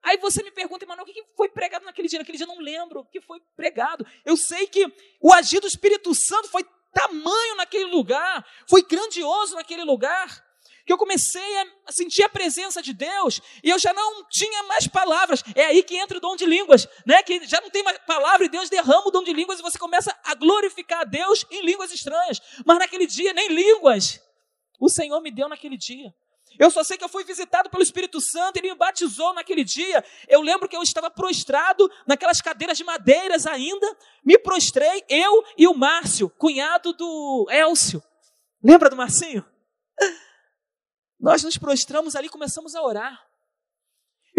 Aí 0.04 0.18
você 0.18 0.42
me 0.42 0.52
pergunta, 0.52 0.86
Emanuel, 0.86 1.04
o 1.04 1.08
que 1.08 1.24
foi 1.36 1.50
pregado 1.50 1.86
naquele 1.86 2.08
dia? 2.08 2.20
Naquele 2.20 2.38
dia 2.38 2.46
eu 2.46 2.56
não 2.56 2.60
lembro 2.60 3.02
o 3.02 3.06
que 3.06 3.20
foi 3.22 3.40
pregado. 3.56 4.06
Eu 4.26 4.38
sei 4.38 4.68
que 4.68 4.86
o 5.22 5.34
agir 5.34 5.60
do 5.60 5.68
Espírito 5.68 6.14
Santo 6.16 6.50
foi 6.50 6.66
tamanho 6.94 7.56
naquele 7.56 7.86
lugar, 7.86 8.46
foi 8.68 8.82
grandioso 8.82 9.56
naquele 9.56 9.84
lugar, 9.84 10.44
que 10.86 10.94
eu 10.94 10.98
comecei 10.98 11.58
a 11.86 11.92
sentir 11.92 12.24
a 12.24 12.30
presença 12.30 12.82
de 12.82 12.94
Deus 12.94 13.40
e 13.64 13.70
eu 13.70 13.78
já 13.78 13.94
não 13.94 14.28
tinha 14.28 14.64
mais 14.64 14.88
palavras. 14.88 15.44
É 15.54 15.66
aí 15.66 15.84
que 15.84 15.96
entra 15.96 16.18
o 16.18 16.22
dom 16.22 16.36
de 16.36 16.48
línguas, 16.48 16.88
né? 17.06 17.22
Que 17.22 17.46
já 17.46 17.62
não 17.62 17.70
tem 17.70 17.84
mais 17.84 18.00
palavra 18.00 18.46
e 18.46 18.50
Deus 18.50 18.70
derrama 18.70 19.08
o 19.08 19.12
dom 19.12 19.24
de 19.24 19.32
línguas 19.32 19.60
e 19.60 19.62
você 19.62 19.78
começa 19.78 20.18
a 20.24 20.34
glorificar 20.34 21.02
a 21.02 21.04
Deus 21.04 21.46
em 21.52 21.64
línguas 21.64 21.92
estranhas. 21.92 22.42
Mas 22.66 22.80
naquele 22.80 23.06
dia 23.06 23.34
nem 23.34 23.50
línguas 23.50 24.20
o 24.80 24.90
Senhor 24.90 25.22
me 25.22 25.30
deu 25.30 25.48
naquele 25.48 25.78
dia. 25.78 26.12
Eu 26.58 26.72
só 26.72 26.84
sei 26.84 26.98
que 26.98 27.04
eu 27.04 27.10
fui 27.10 27.24
visitado 27.24 27.70
pelo 27.70 27.84
Espírito 27.84 28.20
Santo, 28.20 28.58
ele 28.58 28.70
me 28.70 28.76
batizou 28.76 29.34
naquele 29.34 29.64
dia. 29.64 30.04
Eu 30.28 30.42
lembro 30.42 30.68
que 30.68 30.76
eu 30.76 30.84
estava 30.84 31.10
prostrado 31.12 31.90
naquelas 32.08 32.42
cadeiras 32.42 32.78
de 32.78 32.84
madeiras 32.84 33.46
ainda. 33.46 33.98
Me 34.26 34.38
prostrei, 34.38 35.04
eu 35.08 35.44
e 35.58 35.68
o 35.68 35.74
Márcio, 35.74 36.30
cunhado 36.30 36.94
do 36.94 37.48
Elcio. 37.50 38.04
Lembra 38.64 38.90
do 38.90 38.96
Marcinho? 38.96 39.46
Nós 41.20 41.44
nos 41.44 41.58
prostramos 41.58 42.16
ali 42.16 42.28
e 42.28 42.32
começamos 42.32 42.76
a 42.76 42.82
orar. 42.82 43.29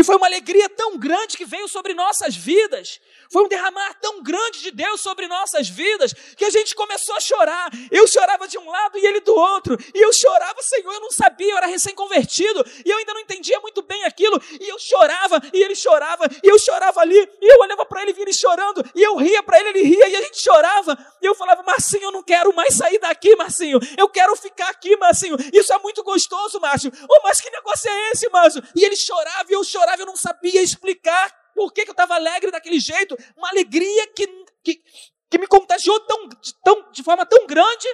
E 0.00 0.02
foi 0.02 0.16
uma 0.16 0.26
alegria 0.26 0.66
tão 0.66 0.96
grande 0.96 1.36
que 1.36 1.44
veio 1.44 1.68
sobre 1.68 1.92
nossas 1.92 2.34
vidas. 2.34 2.98
Foi 3.30 3.44
um 3.44 3.48
derramar 3.48 3.92
tão 4.00 4.22
grande 4.22 4.62
de 4.62 4.70
Deus 4.70 4.98
sobre 5.02 5.28
nossas 5.28 5.68
vidas 5.68 6.14
que 6.14 6.42
a 6.42 6.48
gente 6.48 6.74
começou 6.74 7.14
a 7.16 7.20
chorar. 7.20 7.70
Eu 7.90 8.08
chorava 8.08 8.48
de 8.48 8.56
um 8.56 8.70
lado 8.70 8.98
e 8.98 9.04
ele 9.04 9.20
do 9.20 9.34
outro. 9.34 9.76
E 9.94 10.02
eu 10.02 10.10
chorava, 10.10 10.62
Senhor, 10.62 10.90
eu 10.90 11.00
não 11.00 11.10
sabia, 11.10 11.52
eu 11.52 11.56
era 11.58 11.66
recém-convertido. 11.66 12.64
E 12.82 12.88
eu 12.88 12.96
ainda 12.96 13.12
não 13.12 13.20
entendia 13.20 13.60
muito 13.60 13.82
bem 13.82 14.02
aquilo. 14.04 14.40
E 14.58 14.70
eu 14.70 14.78
chorava, 14.78 15.38
e 15.52 15.62
ele 15.62 15.74
chorava, 15.74 16.24
e 16.42 16.48
eu 16.48 16.58
chorava 16.58 16.98
ali. 17.02 17.28
E 17.38 17.52
eu 17.52 17.60
olhava 17.60 17.84
para 17.84 18.00
ele, 18.00 18.14
ele 18.18 18.32
chorando. 18.32 18.82
E 18.94 19.02
eu 19.02 19.16
ria 19.16 19.42
para 19.42 19.60
ele, 19.60 19.68
ele 19.68 19.82
ria, 19.82 20.08
e 20.08 20.16
a 20.16 20.22
gente 20.22 20.42
chorava. 20.42 20.96
E 21.20 21.26
eu 21.26 21.34
falava, 21.34 21.62
Marcinho, 21.62 22.04
eu 22.04 22.12
não 22.12 22.22
quero 22.22 22.54
mais 22.54 22.74
sair 22.74 22.98
daqui, 22.98 23.36
Marcinho. 23.36 23.78
Eu 23.98 24.08
quero 24.08 24.34
ficar 24.34 24.70
aqui, 24.70 24.96
Marcinho. 24.96 25.36
Isso 25.52 25.74
é 25.74 25.78
muito 25.80 26.02
gostoso, 26.02 26.58
Márcio. 26.58 26.90
Oh, 27.06 27.20
mas 27.22 27.38
que 27.38 27.50
negócio 27.50 27.90
é 27.90 28.10
esse, 28.12 28.30
Márcio? 28.30 28.62
E 28.74 28.82
ele 28.82 28.96
chorava, 28.96 29.44
e 29.50 29.52
eu 29.52 29.62
chorava 29.62 29.89
eu 29.98 30.06
não 30.06 30.16
sabia 30.16 30.62
explicar 30.62 31.30
por 31.54 31.72
que, 31.72 31.84
que 31.84 31.90
eu 31.90 31.92
estava 31.92 32.14
alegre 32.14 32.50
daquele 32.50 32.78
jeito. 32.78 33.16
Uma 33.36 33.48
alegria 33.48 34.06
que, 34.08 34.26
que, 34.62 34.82
que 35.28 35.38
me 35.38 35.46
contagiou 35.46 35.98
tão, 36.00 36.28
de, 36.28 36.54
tão, 36.62 36.90
de 36.92 37.02
forma 37.02 37.26
tão 37.26 37.46
grande 37.46 37.88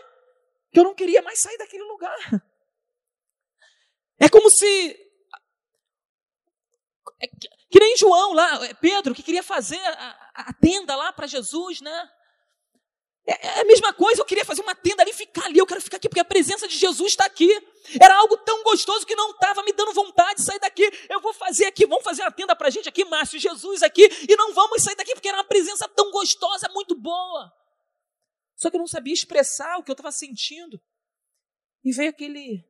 que 0.73 0.81
eu 0.81 0.85
não 0.85 0.95
queria 0.95 1.23
mais 1.23 1.39
sair 1.39 1.57
daquele 1.59 1.85
lugar. 1.85 2.17
É 4.19 4.29
como 4.29 4.51
se. 4.51 4.97
É 7.21 7.27
que, 7.27 7.49
que 7.71 7.79
nem 7.79 7.97
João 7.97 8.33
lá, 8.33 8.65
é 8.65 8.75
Pedro, 8.75 9.15
que 9.15 9.23
queria 9.23 9.43
fazer 9.43 9.79
a, 9.79 10.31
a 10.35 10.53
tenda 10.55 10.97
lá 10.97 11.13
para 11.13 11.27
Jesus, 11.27 11.81
né? 11.81 12.11
É, 13.27 13.47
é 13.47 13.61
a 13.61 13.65
mesma 13.65 13.93
coisa, 13.93 14.21
eu 14.21 14.25
queria 14.25 14.45
fazer 14.45 14.63
uma 14.63 14.75
tenda 14.75 15.03
ali, 15.03 15.13
ficar 15.13 15.47
ali, 15.47 15.59
eu 15.59 15.67
quero 15.67 15.81
ficar 15.81 15.97
aqui, 15.97 16.09
porque 16.09 16.21
a 16.21 16.25
presença 16.25 16.69
de 16.69 16.77
Jesus 16.79 17.13
está 17.13 17.25
aqui. 17.25 17.51
Era 18.01 18.17
algo 18.17 18.37
tão 18.39 18.63
gostoso 18.63 19.05
que 19.05 19.17
não 19.17 19.31
estava 19.31 19.63
me 19.65 19.73
dando 19.73 19.93
vontade 19.93 20.41
de 20.41 20.47
sair 20.47 20.61
daqui. 20.61 20.89
Eu 21.11 21.21
vou 21.21 21.35
fazer 21.35 21.67
aqui, 21.67 21.87
vamos 21.87 22.05
fazer 22.05 22.23
a 22.23 22.31
tenda 22.31 22.55
para 22.55 22.69
a 22.69 22.71
gente 22.71 22.89
aqui, 22.89 23.05
Márcio, 23.05 23.39
Jesus 23.39 23.83
aqui, 23.83 24.09
e 24.29 24.37
não 24.37 24.55
vamos 24.55 24.83
sair 24.83 24.95
daqui, 24.95 25.13
porque 25.13 25.29
era 25.29 25.39
uma 25.39 25.45
presença 25.45 25.89
tão 25.89 26.11
gostosa, 26.13 26.69
muito 26.69 26.95
boa. 26.95 27.53
Só 28.55 28.71
que 28.71 28.77
eu 28.77 28.81
não 28.81 28.87
sabia 28.87 29.13
expressar 29.13 29.77
o 29.77 29.83
que 29.83 29.91
eu 29.91 29.95
estava 29.95 30.13
sentindo. 30.13 30.81
E 31.85 31.93
veio 31.93 32.11
aquele 32.11 32.65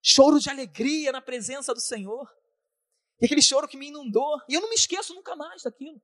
choro 0.00 0.38
de 0.38 0.48
alegria 0.48 1.12
na 1.12 1.20
presença 1.20 1.74
do 1.74 1.80
Senhor. 1.80 2.28
E 3.20 3.26
aquele 3.26 3.42
choro 3.42 3.68
que 3.68 3.76
me 3.76 3.88
inundou. 3.88 4.40
E 4.48 4.54
eu 4.54 4.60
não 4.60 4.68
me 4.68 4.74
esqueço 4.74 5.12
nunca 5.14 5.36
mais 5.36 5.62
daquilo. 5.62 6.00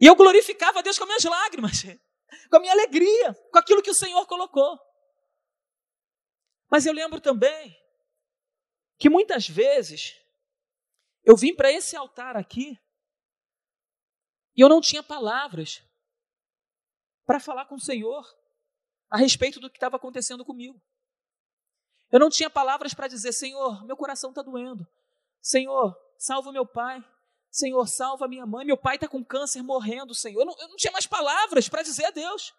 E 0.00 0.06
eu 0.06 0.16
glorificava 0.16 0.78
a 0.78 0.82
Deus 0.82 0.98
com 0.98 1.04
minhas 1.04 1.24
lágrimas 1.24 1.84
com 2.48 2.56
a 2.56 2.60
minha 2.60 2.72
alegria, 2.72 3.34
com 3.52 3.58
aquilo 3.58 3.82
que 3.82 3.90
o 3.90 3.94
Senhor 3.94 4.26
colocou. 4.26 4.78
Mas 6.70 6.86
eu 6.86 6.92
lembro 6.92 7.20
também 7.20 7.76
que 8.98 9.08
muitas 9.08 9.48
vezes 9.48 10.14
eu 11.24 11.36
vim 11.36 11.54
para 11.54 11.70
esse 11.70 11.96
altar 11.96 12.36
aqui 12.36 12.78
e 14.56 14.60
eu 14.60 14.68
não 14.68 14.80
tinha 14.80 15.02
palavras 15.02 15.82
para 17.24 17.40
falar 17.40 17.66
com 17.66 17.76
o 17.76 17.80
Senhor 17.80 18.24
a 19.08 19.16
respeito 19.16 19.58
do 19.58 19.70
que 19.70 19.76
estava 19.76 19.96
acontecendo 19.96 20.44
comigo. 20.44 20.80
Eu 22.10 22.18
não 22.18 22.28
tinha 22.28 22.50
palavras 22.50 22.92
para 22.92 23.08
dizer, 23.08 23.32
Senhor, 23.32 23.84
meu 23.84 23.96
coração 23.96 24.30
está 24.30 24.42
doendo. 24.42 24.86
Senhor, 25.40 25.96
salva 26.18 26.52
meu 26.52 26.66
pai. 26.66 27.02
Senhor, 27.50 27.84
salva 27.88 28.28
minha 28.28 28.46
mãe, 28.46 28.64
meu 28.64 28.76
pai 28.76 28.94
está 28.94 29.08
com 29.08 29.24
câncer 29.24 29.62
morrendo, 29.62 30.14
Senhor. 30.14 30.40
Eu 30.40 30.46
não, 30.46 30.54
eu 30.60 30.68
não 30.68 30.76
tinha 30.76 30.92
mais 30.92 31.06
palavras 31.06 31.68
para 31.68 31.82
dizer 31.82 32.04
a 32.04 32.10
Deus. 32.10 32.54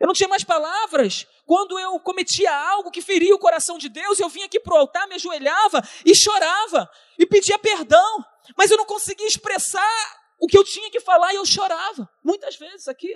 Eu 0.00 0.08
não 0.08 0.14
tinha 0.14 0.28
mais 0.28 0.42
palavras. 0.42 1.26
Quando 1.46 1.78
eu 1.78 2.00
cometia 2.00 2.52
algo 2.52 2.90
que 2.90 3.00
feria 3.00 3.34
o 3.34 3.38
coração 3.38 3.78
de 3.78 3.88
Deus, 3.88 4.18
eu 4.18 4.28
vinha 4.28 4.46
aqui 4.46 4.58
para 4.58 4.74
o 4.74 4.78
altar, 4.78 5.06
me 5.06 5.14
ajoelhava 5.14 5.80
e 6.04 6.14
chorava 6.14 6.90
e 7.18 7.24
pedia 7.24 7.58
perdão. 7.58 8.24
Mas 8.56 8.70
eu 8.70 8.76
não 8.76 8.84
conseguia 8.84 9.26
expressar 9.26 10.24
o 10.40 10.48
que 10.48 10.58
eu 10.58 10.64
tinha 10.64 10.90
que 10.90 11.00
falar 11.00 11.32
e 11.32 11.36
eu 11.36 11.46
chorava. 11.46 12.10
Muitas 12.22 12.56
vezes 12.56 12.88
aqui. 12.88 13.14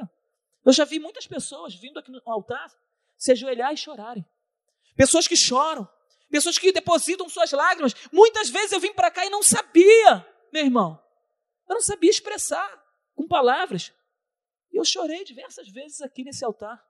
Eu 0.64 0.73
já 0.73 0.85
vi 0.85 1.00
muitas 1.00 1.26
pessoas 1.26 1.75
vindo 1.75 1.99
aqui 1.99 2.12
no 2.12 2.23
altar 2.26 2.70
se 3.16 3.32
ajoelhar 3.32 3.73
e 3.73 3.76
chorarem. 3.76 4.25
Pessoas 4.97 5.26
que 5.26 5.37
choram. 5.37 5.88
Pessoas 6.30 6.56
que 6.58 6.70
depositam 6.70 7.28
suas 7.28 7.50
lágrimas. 7.50 7.94
Muitas 8.12 8.49
vezes 8.49 8.73
eu 8.73 8.80
vim 8.80 8.92
para 8.92 9.11
cá 9.11 9.26
e 9.26 9.30
não 9.30 9.42
sabia 9.42 10.25
meu 10.52 10.64
irmão, 10.64 11.02
eu 11.69 11.75
não 11.75 11.83
sabia 11.83 12.11
expressar 12.11 12.69
com 13.14 13.26
palavras. 13.26 13.93
E 14.71 14.76
eu 14.76 14.85
chorei 14.85 15.25
diversas 15.25 15.69
vezes 15.69 16.00
aqui 16.00 16.25
nesse 16.25 16.45
altar. 16.45 16.85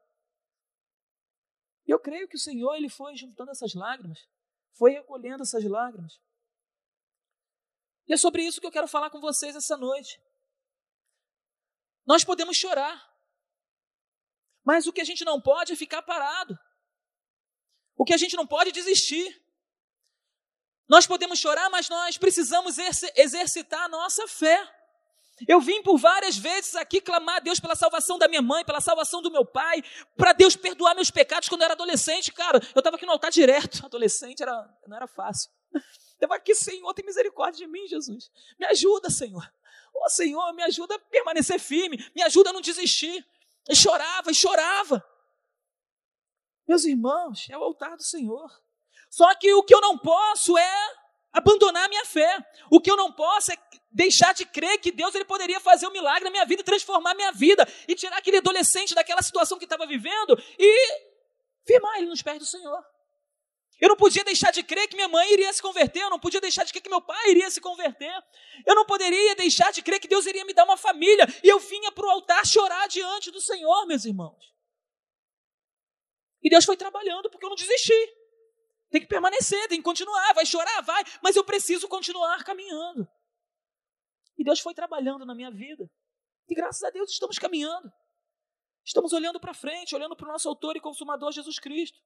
E 1.87 1.91
eu 1.91 1.99
creio 1.99 2.29
que 2.29 2.37
o 2.37 2.41
Senhor 2.41 2.75
ele 2.75 2.88
foi 2.88 3.17
juntando 3.17 3.50
essas 3.50 3.75
lágrimas, 3.75 4.29
foi 4.75 4.93
recolhendo 4.93 5.43
essas 5.43 5.65
lágrimas. 5.65 6.21
E 8.07 8.12
é 8.12 8.17
sobre 8.17 8.43
isso 8.43 8.61
que 8.61 8.67
eu 8.67 8.71
quero 8.71 8.88
falar 8.88 9.11
com 9.11 9.21
vocês 9.21 9.57
essa 9.57 9.77
noite. 9.77 10.21
Nós 12.07 12.25
podemos 12.25 12.57
chorar, 12.57 13.07
mas 14.65 14.87
o 14.87 14.93
que 14.93 15.00
a 15.00 15.05
gente 15.05 15.25
não 15.25 15.41
pode 15.41 15.73
é 15.73 15.77
ficar 15.77 16.03
parado. 16.03 16.59
O 17.97 18.05
que 18.05 18.15
a 18.15 18.19
gente 18.19 18.37
não 18.37 18.47
pode 18.47 18.71
é 18.71 18.73
desistir. 18.73 19.43
Nós 20.88 21.07
podemos 21.07 21.38
chorar, 21.38 21.68
mas 21.68 21.88
nós 21.88 22.16
precisamos 22.16 22.76
exercitar 23.14 23.83
a 23.83 23.88
nossa 23.88 24.26
fé. 24.26 24.66
Eu 25.47 25.61
vim 25.61 25.83
por 25.83 25.99
várias 25.99 26.37
vezes 26.37 26.75
aqui 26.75 27.00
clamar 27.00 27.37
a 27.37 27.40
Deus 27.40 27.61
pela 27.61 27.76
salvação 27.76 28.18
da 28.18 28.26
minha 28.26 28.42
mãe, 28.42 28.64
pela 28.64 28.80
salvação 28.80 29.23
do 29.23 29.30
meu 29.30 29.45
pai, 29.45 29.85
para 30.16 30.33
Deus 30.33 30.57
perdoar 30.57 30.95
meus 30.95 31.11
pecados 31.11 31.49
quando 31.49 31.61
eu 31.61 31.66
era 31.66 31.75
adolescente, 31.75 32.33
cara. 32.33 32.59
Eu 32.75 32.80
estava 32.80 32.97
aqui 32.97 33.07
no 33.07 33.12
altar 33.12 33.30
direto, 33.30 33.85
adolescente 33.87 34.42
era, 34.42 34.68
não 34.87 34.97
era 34.97 35.07
fácil. 35.07 35.50
Estava 36.14 36.35
aqui, 36.35 36.54
Senhor, 36.54 36.92
tem 36.95 37.04
misericórdia 37.04 37.64
de 37.64 37.71
mim, 37.71 37.87
Jesus. 37.87 38.30
Me 38.59 38.66
ajuda, 38.66 39.11
Senhor. 39.11 39.49
Oh, 39.95 40.09
Senhor, 40.09 40.52
me 40.54 40.62
ajuda 40.64 40.97
a 40.97 40.99
permanecer 40.99 41.61
firme, 41.61 42.04
me 42.16 42.23
ajuda 42.23 42.50
a 42.50 42.52
não 42.52 42.61
desistir. 42.61 43.25
E 43.68 43.76
chorava, 43.76 44.30
e 44.30 44.35
chorava. 44.35 45.04
Meus 46.66 46.85
irmãos, 46.85 47.47
é 47.50 47.57
o 47.57 47.62
altar 47.62 47.97
do 47.97 48.02
Senhor. 48.02 48.50
Só 49.11 49.35
que 49.35 49.53
o 49.55 49.62
que 49.62 49.75
eu 49.75 49.81
não 49.81 49.99
posso 49.99 50.57
é 50.57 50.95
abandonar 51.33 51.87
a 51.87 51.88
minha 51.88 52.05
fé. 52.05 52.38
O 52.71 52.81
que 52.81 52.91
eu 52.91 52.97
não 52.97 53.12
posso 53.12 53.53
é 53.53 53.57
deixar 53.91 54.35
de 54.35 54.45
crer 54.45 54.79
que 54.79 54.93
Deus 54.93 55.15
ele 55.15 55.25
poderia 55.25 55.61
fazer 55.61 55.87
um 55.87 55.91
milagre 55.91 56.25
na 56.25 56.31
minha 56.31 56.45
vida, 56.45 56.62
transformar 56.62 57.12
a 57.12 57.15
minha 57.15 57.33
vida 57.33 57.67
e 57.87 57.95
tirar 57.95 58.19
aquele 58.19 58.38
adolescente 58.38 58.95
daquela 58.95 59.23
situação 59.23 59.59
que 59.59 59.65
estava 59.65 59.87
vivendo 59.87 60.38
e 60.59 61.09
firmar 61.67 61.97
ele 61.99 62.07
nos 62.07 62.23
pés 62.23 62.38
do 62.38 62.47
Senhor. 62.47 62.83
Eu 63.81 63.88
não 63.88 63.97
podia 63.97 64.25
deixar 64.25 64.50
de 64.50 64.62
crer 64.62 64.88
que 64.88 64.97
minha 64.97 65.07
mãe 65.07 65.33
iria 65.33 65.53
se 65.53 65.62
converter, 65.62 66.03
eu 66.03 66.11
não 66.11 66.19
podia 66.19 66.41
deixar 66.41 66.65
de 66.65 66.73
crer 66.73 66.83
que 66.83 66.91
meu 66.91 67.00
pai 67.00 67.31
iria 67.31 67.49
se 67.49 67.61
converter. 67.61 68.12
Eu 68.67 68.75
não 68.75 68.85
poderia 68.85 69.37
deixar 69.37 69.73
de 69.73 69.83
crer 69.83 70.00
que 70.00 70.09
Deus 70.09 70.27
iria 70.27 70.45
me 70.45 70.53
dar 70.53 70.65
uma 70.65 70.77
família. 70.77 71.25
E 71.45 71.49
eu 71.49 71.61
vinha 71.61 71.93
para 71.93 72.05
o 72.05 72.11
altar 72.11 72.45
chorar 72.45 72.88
diante 72.88 73.31
do 73.31 73.41
Senhor, 73.41 73.87
meus 73.87 74.05
irmãos. 74.05 74.53
E 76.43 76.50
Deus 76.50 76.65
foi 76.65 76.77
trabalhando 76.77 77.31
porque 77.31 77.45
eu 77.45 77.50
não 77.50 77.57
desisti. 77.57 78.18
Tem 78.90 79.00
que 79.00 79.07
permanecer, 79.07 79.68
tem 79.68 79.78
que 79.78 79.85
continuar, 79.85 80.33
vai 80.35 80.47
chorar, 80.47 80.80
vai, 80.83 81.02
mas 81.23 81.37
eu 81.37 81.45
preciso 81.45 81.88
continuar 81.88 82.42
caminhando. 82.45 83.07
E 84.37 84.45
Deus 84.45 84.61
foi 84.61 84.73
trabalhando 84.73 85.26
na 85.26 85.35
minha 85.35 85.50
vida. 85.50 85.90
E 86.49 86.54
graças 86.54 86.83
a 86.83 86.90
Deus 86.90 87.11
estamos 87.11 87.38
caminhando. 87.38 87.92
Estamos 88.85 89.12
olhando 89.12 89.38
para 89.38 89.52
frente, 89.52 89.95
olhando 89.95 90.16
para 90.16 90.26
o 90.26 90.33
nosso 90.33 90.49
autor 90.49 90.76
e 90.76 90.80
consumador 90.80 91.33
Jesus 91.33 91.59
Cristo. 91.59 92.00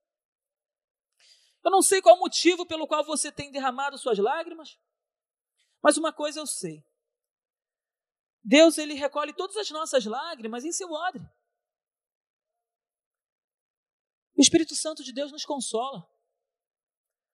Eu 1.65 1.71
não 1.71 1.81
sei 1.81 2.03
qual 2.03 2.17
o 2.17 2.19
motivo 2.19 2.67
pelo 2.67 2.89
qual 2.89 3.05
você 3.05 3.31
tem 3.31 3.53
derramado 3.53 3.97
suas 3.97 4.19
lágrimas, 4.19 4.77
mas 5.81 5.97
uma 5.97 6.13
coisa 6.13 6.41
eu 6.41 6.47
sei. 6.47 6.85
Deus 8.43 8.79
ele 8.79 8.95
recolhe 8.95 9.33
todas 9.33 9.57
as 9.57 9.71
nossas 9.71 10.05
lágrimas 10.05 10.65
em 10.65 10.73
seu 10.73 10.91
odre. 10.91 11.23
O 14.37 14.41
Espírito 14.41 14.75
Santo 14.75 15.05
de 15.05 15.13
Deus 15.13 15.31
nos 15.31 15.45
consola. 15.45 16.12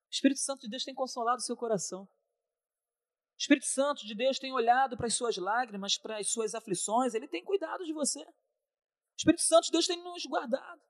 O 0.09 0.11
Espírito 0.11 0.39
Santo 0.39 0.61
de 0.61 0.69
Deus 0.69 0.83
tem 0.83 0.93
consolado 0.93 1.37
o 1.37 1.45
seu 1.45 1.55
coração. 1.55 2.03
O 2.03 3.37
Espírito 3.37 3.67
Santo 3.67 4.05
de 4.05 4.15
Deus 4.15 4.39
tem 4.39 4.51
olhado 4.51 4.97
para 4.97 5.07
as 5.07 5.13
suas 5.13 5.37
lágrimas, 5.37 5.97
para 5.97 6.17
as 6.17 6.31
suas 6.31 6.55
aflições, 6.55 7.13
ele 7.13 7.27
tem 7.27 7.43
cuidado 7.43 7.85
de 7.85 7.93
você. 7.93 8.21
O 8.21 9.17
Espírito 9.17 9.43
Santo 9.43 9.65
de 9.65 9.71
Deus 9.71 9.85
tem 9.85 10.03
nos 10.03 10.25
guardado. 10.25 10.81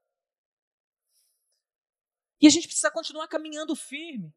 E 2.42 2.48
a 2.48 2.50
gente 2.50 2.68
precisa 2.68 2.90
continuar 2.90 3.28
caminhando 3.28 3.76
firme. 3.76 4.34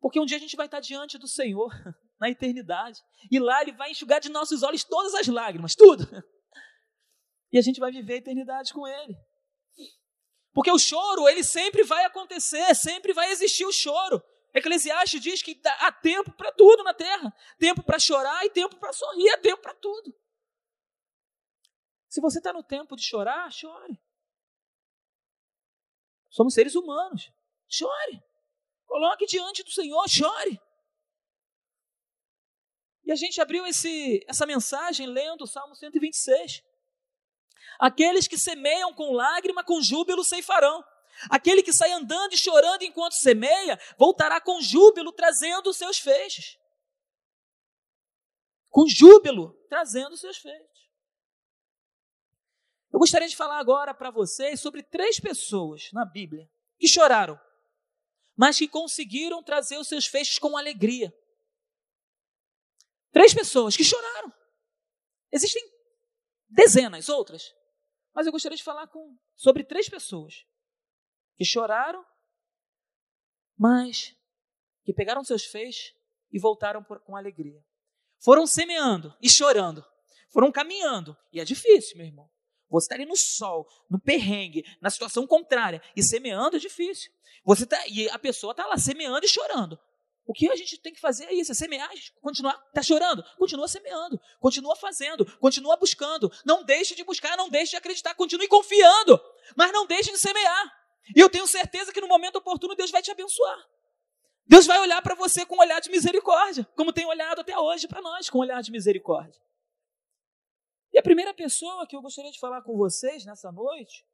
Porque 0.00 0.20
um 0.20 0.26
dia 0.26 0.36
a 0.36 0.40
gente 0.40 0.54
vai 0.54 0.66
estar 0.66 0.80
diante 0.80 1.16
do 1.16 1.26
Senhor, 1.26 1.72
na 2.20 2.28
eternidade. 2.28 3.00
E 3.30 3.38
lá 3.40 3.62
Ele 3.62 3.72
vai 3.72 3.90
enxugar 3.90 4.20
de 4.20 4.28
nossos 4.28 4.62
olhos 4.62 4.84
todas 4.84 5.14
as 5.14 5.26
lágrimas, 5.26 5.74
tudo. 5.74 6.04
E 7.52 7.58
a 7.58 7.62
gente 7.62 7.78
vai 7.78 7.92
viver 7.92 8.14
a 8.14 8.16
eternidade 8.16 8.74
com 8.74 8.84
Ele. 8.84 9.14
Porque 10.54 10.70
o 10.70 10.78
choro, 10.78 11.28
ele 11.28 11.42
sempre 11.42 11.82
vai 11.82 12.04
acontecer, 12.04 12.74
sempre 12.76 13.12
vai 13.12 13.30
existir 13.32 13.66
o 13.66 13.72
choro. 13.72 14.22
Eclesiastes 14.54 15.20
diz 15.20 15.42
que 15.42 15.60
há 15.64 15.90
tempo 15.90 16.32
para 16.32 16.52
tudo 16.52 16.84
na 16.84 16.94
terra: 16.94 17.34
tempo 17.58 17.82
para 17.82 17.98
chorar 17.98 18.46
e 18.46 18.50
tempo 18.50 18.76
para 18.76 18.92
sorrir, 18.92 19.28
há 19.30 19.38
tempo 19.38 19.60
para 19.60 19.74
tudo. 19.74 20.16
Se 22.08 22.20
você 22.20 22.38
está 22.38 22.52
no 22.52 22.62
tempo 22.62 22.94
de 22.94 23.02
chorar, 23.02 23.50
chore. 23.52 24.00
Somos 26.30 26.54
seres 26.54 26.76
humanos. 26.76 27.32
Chore. 27.68 28.22
Coloque 28.86 29.26
diante 29.26 29.64
do 29.64 29.70
Senhor, 29.72 30.08
chore. 30.08 30.60
E 33.02 33.10
a 33.10 33.16
gente 33.16 33.40
abriu 33.40 33.66
esse, 33.66 34.24
essa 34.28 34.46
mensagem 34.46 35.08
lendo 35.08 35.42
o 35.42 35.46
Salmo 35.48 35.74
126. 35.74 36.62
Aqueles 37.78 38.28
que 38.28 38.38
semeiam 38.38 38.92
com 38.94 39.12
lágrima, 39.12 39.64
com 39.64 39.82
júbilo 39.82 40.24
ceifarão. 40.24 40.84
Aquele 41.30 41.62
que 41.62 41.72
sai 41.72 41.92
andando 41.92 42.32
e 42.32 42.38
chorando 42.38 42.82
enquanto 42.82 43.14
semeia, 43.14 43.78
voltará 43.96 44.40
com 44.40 44.60
júbilo 44.60 45.12
trazendo 45.12 45.70
os 45.70 45.76
seus 45.76 45.98
feixes. 45.98 46.58
Com 48.68 48.86
júbilo 48.88 49.54
trazendo 49.68 50.14
os 50.14 50.20
seus 50.20 50.38
feixes. 50.38 50.74
Eu 52.92 52.98
gostaria 52.98 53.28
de 53.28 53.36
falar 53.36 53.58
agora 53.58 53.92
para 53.92 54.10
vocês 54.10 54.60
sobre 54.60 54.82
três 54.82 55.18
pessoas 55.18 55.90
na 55.92 56.04
Bíblia 56.04 56.48
que 56.78 56.86
choraram, 56.86 57.40
mas 58.36 58.58
que 58.58 58.68
conseguiram 58.68 59.42
trazer 59.42 59.78
os 59.78 59.88
seus 59.88 60.06
feixes 60.06 60.38
com 60.38 60.56
alegria. 60.56 61.12
Três 63.10 63.32
pessoas 63.32 63.76
que 63.76 63.84
choraram. 63.84 64.32
Existem 65.32 65.62
dezenas 66.48 67.08
outras, 67.08 67.54
mas 68.14 68.26
eu 68.26 68.32
gostaria 68.32 68.56
de 68.56 68.62
falar 68.62 68.86
com, 68.86 69.16
sobre 69.34 69.64
três 69.64 69.88
pessoas 69.88 70.46
que 71.36 71.44
choraram, 71.44 72.04
mas 73.58 74.16
que 74.84 74.92
pegaram 74.92 75.24
seus 75.24 75.44
feixes 75.44 75.94
e 76.32 76.38
voltaram 76.38 76.82
por, 76.82 77.00
com 77.00 77.16
alegria. 77.16 77.64
Foram 78.22 78.46
semeando 78.46 79.14
e 79.20 79.28
chorando. 79.28 79.84
Foram 80.30 80.50
caminhando. 80.50 81.16
E 81.32 81.40
é 81.40 81.44
difícil, 81.44 81.96
meu 81.96 82.06
irmão. 82.06 82.30
Você 82.70 82.86
está 82.86 82.94
ali 82.94 83.04
no 83.04 83.16
sol, 83.16 83.68
no 83.88 84.00
perrengue, 84.00 84.64
na 84.80 84.90
situação 84.90 85.26
contrária. 85.26 85.82
E 85.94 86.02
semeando 86.02 86.56
é 86.56 86.58
difícil. 86.58 87.12
Você 87.44 87.66
tá, 87.66 87.80
e 87.86 88.08
a 88.08 88.18
pessoa 88.18 88.52
está 88.52 88.66
lá 88.66 88.76
semeando 88.76 89.24
e 89.24 89.28
chorando. 89.28 89.78
O 90.26 90.32
que 90.32 90.50
a 90.50 90.56
gente 90.56 90.80
tem 90.80 90.92
que 90.92 91.00
fazer 91.00 91.24
é 91.26 91.34
isso, 91.34 91.52
é 91.52 91.54
semear, 91.54 91.90
continuar, 92.22 92.58
está 92.68 92.82
chorando, 92.82 93.22
continua 93.36 93.68
semeando, 93.68 94.18
continua 94.40 94.74
fazendo, 94.74 95.26
continua 95.38 95.76
buscando, 95.76 96.32
não 96.46 96.64
deixe 96.64 96.94
de 96.94 97.04
buscar, 97.04 97.36
não 97.36 97.50
deixe 97.50 97.72
de 97.72 97.76
acreditar, 97.76 98.14
continue 98.14 98.48
confiando, 98.48 99.20
mas 99.54 99.70
não 99.70 99.86
deixe 99.86 100.10
de 100.10 100.18
semear. 100.18 100.72
E 101.14 101.20
eu 101.20 101.28
tenho 101.28 101.46
certeza 101.46 101.92
que 101.92 102.00
no 102.00 102.08
momento 102.08 102.36
oportuno 102.36 102.74
Deus 102.74 102.90
vai 102.90 103.02
te 103.02 103.10
abençoar. 103.10 103.68
Deus 104.46 104.66
vai 104.66 104.78
olhar 104.80 105.02
para 105.02 105.14
você 105.14 105.44
com 105.44 105.56
um 105.56 105.60
olhar 105.60 105.80
de 105.80 105.90
misericórdia, 105.90 106.66
como 106.74 106.92
tem 106.92 107.04
olhado 107.04 107.42
até 107.42 107.58
hoje 107.58 107.86
para 107.86 108.00
nós, 108.00 108.30
com 108.30 108.38
um 108.38 108.42
olhar 108.42 108.62
de 108.62 108.70
misericórdia. 108.70 109.38
E 110.90 110.98
a 110.98 111.02
primeira 111.02 111.34
pessoa 111.34 111.86
que 111.86 111.96
eu 111.96 112.00
gostaria 112.00 112.30
de 112.30 112.38
falar 112.38 112.62
com 112.62 112.76
vocês 112.76 113.26
nessa 113.26 113.52
noite, 113.52 114.06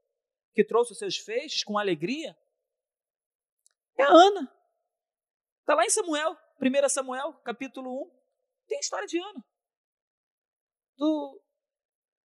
que 0.55 0.65
trouxe 0.65 0.93
os 0.93 0.99
seus 0.99 1.19
feixes 1.19 1.63
com 1.63 1.79
alegria, 1.79 2.37
é 3.97 4.03
a 4.03 4.09
Ana. 4.09 4.60
Está 5.71 5.77
lá 5.77 5.87
em 5.87 5.91
Samuel, 5.91 6.37
1 6.61 6.89
Samuel, 6.89 7.33
capítulo 7.45 8.03
1. 8.03 8.11
Tem 8.67 8.79
a 8.79 8.81
história 8.81 9.07
de 9.07 9.21
Ana. 9.21 9.45
Do, 10.97 11.41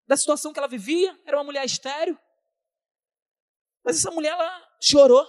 da 0.08 0.18
situação 0.18 0.52
que 0.52 0.58
ela 0.58 0.68
vivia, 0.68 1.16
era 1.28 1.38
uma 1.38 1.44
mulher 1.44 1.64
estéreo. 1.64 2.20
Mas 3.84 3.98
essa 3.98 4.10
mulher, 4.10 4.32
ela 4.32 4.68
chorou. 4.82 5.24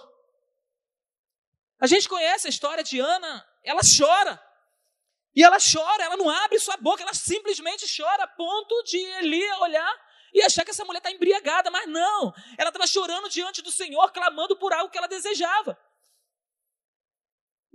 A 1.79 1.87
gente 1.87 2.09
conhece 2.09 2.47
a 2.47 2.49
história 2.49 2.83
de 2.83 2.99
Ana, 2.99 3.47
ela 3.63 3.83
chora. 3.83 4.43
E 5.35 5.45
ela 5.45 5.59
chora, 5.59 6.05
ela 6.05 6.17
não 6.17 6.31
abre 6.31 6.59
sua 6.59 6.79
boca, 6.79 7.03
ela 7.03 7.13
simplesmente 7.13 7.85
chora 7.95 8.23
a 8.23 8.29
ponto 8.29 8.83
de 8.85 8.97
Eli 8.97 9.45
olhar 9.61 9.95
e 10.33 10.41
achar 10.41 10.65
que 10.65 10.71
essa 10.71 10.87
mulher 10.87 11.01
está 11.01 11.11
embriagada, 11.11 11.71
mas 11.71 11.87
não, 11.87 12.33
ela 12.57 12.71
estava 12.71 12.87
chorando 12.87 13.29
diante 13.29 13.61
do 13.61 13.71
Senhor, 13.71 14.11
clamando 14.11 14.57
por 14.57 14.73
algo 14.73 14.91
que 14.91 14.97
ela 14.97 15.07
desejava. 15.07 15.79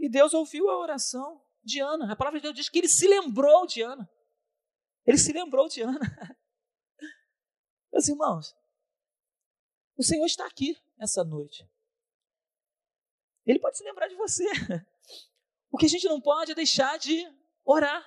E 0.02 0.10
Deus 0.10 0.34
ouviu 0.34 0.68
a 0.68 0.80
oração 0.80 1.46
de 1.64 1.80
Ana. 1.80 2.12
A 2.12 2.16
palavra 2.16 2.40
de 2.40 2.44
Deus 2.44 2.56
diz 2.56 2.68
que 2.68 2.80
ele 2.80 2.90
se 2.90 3.08
lembrou 3.08 3.68
de 3.68 3.84
Ana. 3.84 4.10
Ele 5.06 5.18
se 5.18 5.32
lembrou 5.32 5.70
de 5.70 5.82
Ana. 5.82 6.00
Meus 7.94 8.08
irmãos, 8.08 8.56
o 9.96 10.04
Senhor 10.04 10.26
está 10.26 10.48
aqui 10.48 10.76
essa 11.00 11.24
noite. 11.24 11.70
Ele 13.46 13.60
pode 13.60 13.78
se 13.78 13.84
lembrar 13.84 14.08
de 14.08 14.16
você. 14.16 14.44
O 15.74 15.78
que 15.78 15.86
a 15.86 15.90
gente 15.90 16.06
não 16.06 16.20
pode 16.20 16.52
é 16.52 16.56
deixar 16.56 17.00
de 17.00 17.26
orar. 17.64 18.06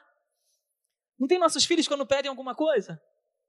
Não 1.19 1.27
tem 1.27 1.39
nossos 1.39 1.65
filhos 1.65 1.89
quando 1.89 2.07
pedem 2.07 2.29
alguma 2.29 2.55
coisa? 2.55 3.03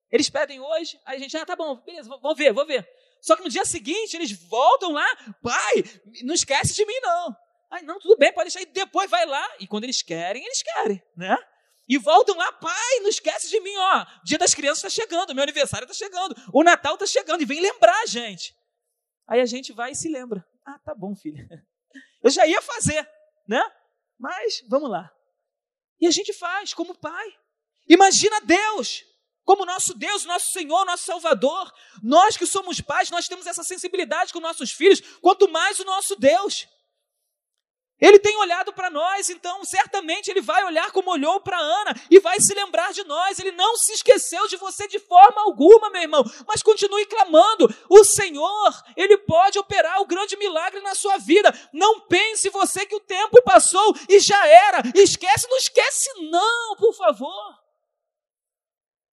Eles 0.10 0.30
pedem 0.30 0.58
hoje, 0.58 0.98
aí 1.04 1.18
a 1.18 1.20
gente, 1.20 1.36
ah, 1.36 1.46
tá 1.46 1.54
bom, 1.54 1.82
beleza, 1.82 2.08
vou 2.08 2.34
ver, 2.34 2.54
vou 2.54 2.66
ver. 2.66 2.88
Só 3.20 3.36
que 3.36 3.44
no 3.44 3.50
dia 3.50 3.66
seguinte 3.66 4.16
eles 4.16 4.32
voltam 4.32 4.94
lá, 4.94 5.06
pai, 5.44 5.84
não 6.24 6.34
esquece 6.34 6.74
de 6.74 6.86
mim 6.86 6.98
não. 7.02 7.36
Ai, 7.76 7.82
não, 7.82 8.00
tudo 8.00 8.16
bem, 8.16 8.32
pode 8.32 8.46
deixar, 8.46 8.62
e 8.62 8.72
depois 8.72 9.12
vai 9.12 9.26
lá, 9.26 9.46
e 9.60 9.68
quando 9.68 9.84
eles 9.84 10.02
querem, 10.02 10.42
eles 10.46 10.64
querem, 10.64 11.04
né? 11.14 11.38
E 11.86 11.98
voltam 11.98 12.38
lá, 12.38 12.50
pai, 12.54 13.00
não 13.02 13.10
esquece 13.10 13.50
de 13.50 13.60
mim, 13.60 13.76
ó. 13.76 14.04
O 14.22 14.24
dia 14.24 14.38
das 14.38 14.54
crianças 14.54 14.78
está 14.78 14.90
chegando, 14.90 15.36
meu 15.36 15.44
aniversário 15.44 15.84
está 15.84 15.94
chegando, 15.94 16.34
o 16.54 16.64
Natal 16.64 16.94
está 16.94 17.06
chegando, 17.06 17.42
e 17.42 17.46
vem 17.46 17.60
lembrar 17.60 18.02
a 18.02 18.06
gente. 18.06 18.56
Aí 19.28 19.42
a 19.42 19.46
gente 19.46 19.74
vai 19.74 19.92
e 19.92 19.96
se 19.96 20.08
lembra. 20.08 20.48
Ah, 20.66 20.80
tá 20.80 20.96
bom, 20.96 21.14
filha. 21.18 21.46
Eu 22.24 22.32
já 22.32 22.48
ia 22.48 22.62
fazer, 22.62 23.06
né? 23.46 23.62
Mas 24.18 24.64
vamos 24.70 24.90
lá. 24.90 25.12
E 26.00 26.08
a 26.08 26.12
gente 26.12 26.32
faz 26.32 26.74
como 26.74 26.98
pai. 26.98 27.28
Imagina 27.90 28.40
Deus, 28.40 29.04
como 29.44 29.66
nosso 29.66 29.94
Deus, 29.94 30.24
nosso 30.24 30.54
Senhor, 30.54 30.86
nosso 30.86 31.04
Salvador. 31.04 31.74
Nós 32.02 32.38
que 32.38 32.48
somos 32.48 32.80
pais, 32.80 33.10
nós 33.10 33.28
temos 33.28 33.46
essa 33.46 33.66
sensibilidade 33.66 34.32
com 34.32 34.40
nossos 34.40 34.72
filhos, 34.72 35.02
quanto 35.20 35.50
mais 35.50 35.78
o 35.82 35.84
nosso 35.84 36.16
Deus. 36.16 36.70
Ele 38.00 38.20
tem 38.20 38.36
olhado 38.38 38.74
para 38.74 38.90
nós, 38.90 39.30
então 39.30 39.64
certamente 39.64 40.30
ele 40.30 40.42
vai 40.42 40.66
olhar 40.66 40.92
como 40.92 41.12
olhou 41.12 41.40
para 41.40 41.58
Ana 41.58 41.96
e 42.12 42.20
vai 42.20 42.42
se 42.42 42.54
lembrar 42.54 42.92
de 42.92 43.06
nós. 43.06 43.40
Ele 43.40 43.54
não 43.54 43.78
se 43.78 43.94
esqueceu 43.94 44.48
de 44.48 44.58
você 44.58 44.86
de 44.88 45.00
forma 45.00 45.42
alguma, 45.42 45.90
meu 45.90 46.02
irmão, 46.02 46.24
mas 46.46 46.62
continue 46.62 47.06
clamando. 47.06 47.74
O 47.90 48.04
Senhor, 48.04 48.84
ele 48.98 49.18
pode 49.20 49.58
operar 49.58 50.02
o 50.02 50.06
grande 50.06 50.36
milagre 50.36 50.82
na 50.82 50.94
sua 50.94 51.18
vida. 51.18 51.54
Não 51.72 52.02
pense 52.02 52.50
você 52.50 52.86
que 52.86 52.96
o 52.96 53.00
tempo 53.00 53.42
passou 53.44 53.96
e 54.10 54.20
já 54.20 54.46
era. 54.46 54.82
Esquece, 54.94 55.48
não 55.48 55.58
esquece 55.58 56.10
não, 56.30 56.76
por 56.76 56.94
favor. 56.94 57.66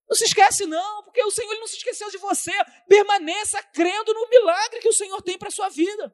Não 0.09 0.17
se 0.17 0.25
esquece 0.25 0.67
não, 0.67 1.05
porque 1.05 1.23
o 1.23 1.31
Senhor 1.31 1.53
ele 1.53 1.61
não 1.61 1.69
se 1.69 1.77
esqueceu 1.77 2.11
de 2.11 2.19
você. 2.19 2.53
Permaneça 2.89 3.63
crendo 3.73 4.13
no 4.13 4.29
milagre 4.29 4.81
que 4.81 4.89
o 4.89 4.93
Senhor 4.93 5.23
tem 5.23 5.39
para 5.39 5.53
sua 5.53 5.69
vida. 5.69 6.13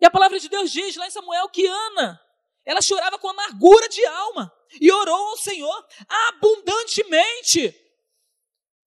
E 0.00 0.06
a 0.06 0.10
palavra 0.10 0.38
de 0.38 0.48
Deus 0.48 0.70
diz 0.70 0.96
lá 0.96 1.06
em 1.06 1.10
Samuel 1.10 1.48
que 1.48 1.66
Ana, 1.66 2.20
ela 2.64 2.80
chorava 2.80 3.18
com 3.18 3.28
amargura 3.28 3.88
de 3.88 4.04
alma 4.06 4.52
e 4.80 4.92
orou 4.92 5.28
ao 5.28 5.36
Senhor 5.36 5.86
abundantemente. 6.28 7.74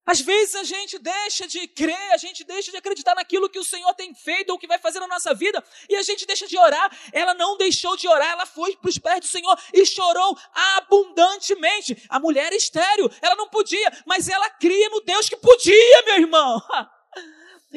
Às 0.06 0.20
vezes 0.20 0.56
a 0.56 0.64
gente 0.64 0.98
deixa 0.98 1.48
de 1.48 1.68
crer, 1.68 2.12
a 2.12 2.18
gente 2.18 2.44
deixa 2.44 2.72
de 2.72 2.78
acreditar 2.78 3.14
naquilo 3.14 3.50
que 3.50 3.60
o 3.60 3.64
Senhor 3.64 3.94
tem 3.94 4.14
feito 4.16 4.50
ou 4.50 4.58
que 4.58 4.68
vai 4.68 4.80
fazer 4.80 5.00
na 5.00 5.08
nossa 5.08 5.34
vida, 5.34 5.64
e 5.88 5.96
a 5.96 6.02
gente 6.02 6.26
deixa 6.26 6.48
de 6.48 6.58
orar. 6.58 6.92
Ela 7.14 7.34
não 7.34 7.56
deixou 7.56 7.96
de 7.96 8.08
orar, 8.08 8.32
ela 8.32 8.46
foi 8.46 8.76
para 8.76 8.90
os 8.90 8.98
pés 8.98 9.20
do 9.20 9.28
Senhor 9.28 9.58
e 9.74 9.86
chorou 9.86 10.38
abundantemente. 10.78 12.04
A 12.10 12.20
mulher 12.20 12.52
é 12.52 12.56
estéreo, 12.56 13.12
ela 13.22 13.36
não 13.36 13.48
podia, 13.48 14.04
mas 14.06 14.28
ela 14.28 14.50
cria 14.50 14.90
no 14.90 15.02
Deus 15.02 15.30
que 15.30 15.38
podia, 15.38 16.04
meu 16.06 16.16
irmão. 16.16 16.62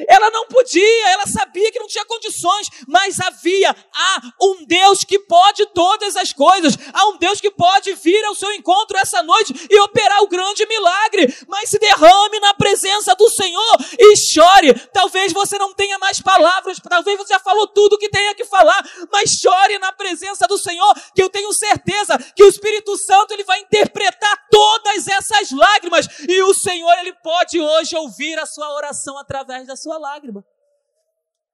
Ela 0.07 0.29
não 0.29 0.45
podia, 0.47 1.09
ela 1.11 1.25
sabia 1.25 1.71
que 1.71 1.79
não 1.79 1.87
tinha 1.87 2.03
condições, 2.05 2.69
mas 2.85 3.17
havia 3.19 3.73
há 3.93 4.21
um 4.41 4.65
Deus 4.65 5.05
que 5.05 5.19
pode 5.19 5.65
todas 5.67 6.17
as 6.17 6.33
coisas, 6.33 6.77
há 6.93 7.07
um 7.07 7.17
Deus 7.17 7.39
que 7.39 7.49
pode 7.49 7.93
vir 7.93 8.23
ao 8.25 8.35
seu 8.35 8.51
encontro 8.51 8.97
essa 8.97 9.23
noite 9.23 9.53
e 9.69 9.79
operar 9.79 10.21
o 10.21 10.27
grande 10.27 10.65
milagre. 10.67 11.33
Mas 11.47 11.69
se 11.69 11.79
derrame 11.79 12.39
na 12.41 12.53
presença 12.53 13.15
do 13.15 13.29
Senhor 13.29 13.77
e 13.97 14.17
chore. 14.17 14.73
Talvez 14.93 15.31
você 15.31 15.57
não 15.57 15.73
tenha 15.73 15.97
mais 15.97 16.19
palavras, 16.19 16.77
talvez 16.89 17.17
você 17.17 17.33
já 17.33 17.39
falou 17.39 17.67
tudo 17.67 17.97
que 17.97 18.09
tenha 18.09 18.35
que 18.35 18.43
falar, 18.43 18.83
mas 19.11 19.31
chore 19.31 19.79
na 19.79 19.93
presença 19.93 20.45
do 20.47 20.57
Senhor, 20.57 20.93
que 21.15 21.23
eu 21.23 21.29
tenho 21.29 21.53
certeza 21.53 22.17
que 22.35 22.43
o 22.43 22.49
Espírito 22.49 22.97
Santo 22.97 23.33
ele 23.33 23.43
vai 23.43 23.61
interpretar 23.61 24.45
todas 24.51 25.07
essas 25.07 25.51
lágrimas 25.51 26.07
e 26.27 26.41
o 26.43 26.53
Senhor 26.53 26.93
ele 26.99 27.13
pode 27.13 27.59
hoje 27.59 27.95
ouvir 27.95 28.37
a 28.39 28.45
sua 28.45 28.73
oração 28.75 29.17
através 29.17 29.67
da 29.67 29.75
sua 29.75 29.84
sua 29.85 29.99
lágrima. 29.99 30.43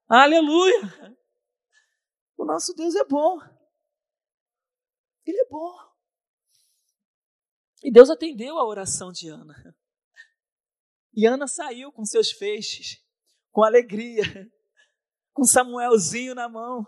Aleluia! 0.08 0.80
O 2.34 2.46
nosso 2.46 2.72
Deus 2.72 2.94
é 2.94 3.04
bom. 3.04 3.38
Ele 5.26 5.38
é 5.38 5.48
bom. 5.50 5.76
E 7.84 7.92
Deus 7.92 8.08
atendeu 8.08 8.58
a 8.58 8.66
oração 8.66 9.12
de 9.12 9.28
Ana. 9.28 9.76
E 11.12 11.26
Ana 11.26 11.46
saiu 11.46 11.92
com 11.92 12.06
seus 12.06 12.30
feixes, 12.30 13.04
com 13.50 13.62
alegria, 13.62 14.24
com 15.34 15.44
Samuelzinho 15.44 16.34
na 16.34 16.48
mão, 16.48 16.86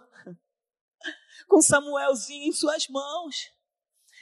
com 1.47 1.61
Samuelzinho 1.61 2.49
em 2.49 2.53
suas 2.53 2.89
mãos. 2.89 3.54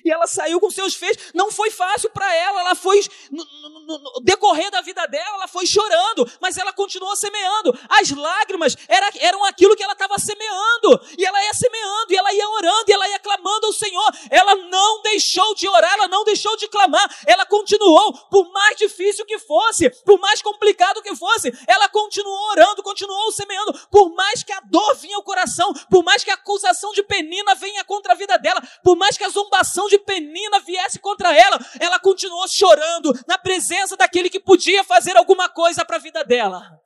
E 0.04 0.10
ela 0.10 0.26
saiu 0.26 0.60
com 0.60 0.70
seus 0.70 0.94
feitos. 0.94 1.32
Não 1.34 1.50
foi 1.50 1.70
fácil 1.70 2.10
para 2.10 2.32
ela. 2.34 2.60
Ela 2.60 2.74
foi, 2.74 3.00
no, 3.30 3.44
no, 3.44 3.98
no, 3.98 4.20
decorrer 4.22 4.70
da 4.70 4.80
vida 4.80 5.06
dela, 5.06 5.36
ela 5.36 5.48
foi 5.48 5.66
chorando, 5.66 6.30
mas 6.40 6.56
ela 6.56 6.72
continuou 6.72 7.14
semeando. 7.16 7.78
As 7.88 8.10
lágrimas 8.10 8.76
era, 8.88 9.10
eram 9.20 9.44
aquilo 9.44 9.76
que 9.76 9.82
ela 9.82 9.92
estava 9.92 10.18
semeando. 10.18 11.00
E 11.16 11.24
ela 11.24 11.42
ia 11.44 11.54
semeando, 11.54 12.12
e 12.12 12.16
ela 12.16 12.32
ia 12.32 12.48
orando, 12.48 12.84
e 12.88 12.92
ela 12.92 13.08
ia 13.08 13.18
clamando 13.18 13.66
ao 13.66 13.72
Senhor. 13.72 14.10
Ela 14.30 14.54
não 14.54 15.02
deixou 15.02 15.54
de 15.54 15.68
orar, 15.68 15.92
ela 15.94 16.08
não 16.08 16.24
deixou 16.24 16.56
de 16.56 16.68
clamar. 16.68 17.08
Ela 17.26 17.46
continuou, 17.46 18.12
por 18.28 18.50
mais 18.52 18.76
difícil 18.76 19.24
que 19.24 19.38
fosse, 19.38 19.90
por 20.04 20.18
mais 20.18 20.42
complicado 20.42 21.02
que 21.02 21.14
fosse, 21.14 21.52
ela 21.66 21.88
continuou 21.88 22.50
orando, 22.50 22.82
continuou 22.82 23.32
semeando. 23.32 23.72
Por 23.90 24.14
mais 24.14 24.42
que 24.42 24.52
a 24.52 24.60
dor 24.60 24.94
vinha 24.96 25.16
ao 25.16 25.22
coração, 25.22 25.72
por 25.90 26.02
mais 26.02 26.24
que 26.24 26.30
a 26.30 26.34
acusação 26.34 26.92
de 26.92 27.02
penina 27.02 27.54
venha 27.54 27.84
contra 27.84 28.12
a 28.12 28.16
vida 28.16 28.38
dela, 28.38 28.62
por 28.82 28.96
mais 28.96 29.16
que 29.16 29.24
a 29.24 29.28
zombação 29.28 29.88
de 29.92 29.98
Penina 29.98 30.60
viesse 30.60 30.98
contra 30.98 31.36
ela, 31.36 31.58
ela 31.80 32.00
continuou 32.00 32.48
chorando 32.48 33.12
na 33.26 33.38
presença 33.38 33.96
daquele 33.96 34.30
que 34.30 34.40
podia 34.40 34.82
fazer 34.84 35.16
alguma 35.16 35.48
coisa 35.48 35.84
para 35.84 35.96
a 35.96 36.00
vida 36.00 36.24
dela. 36.24 36.80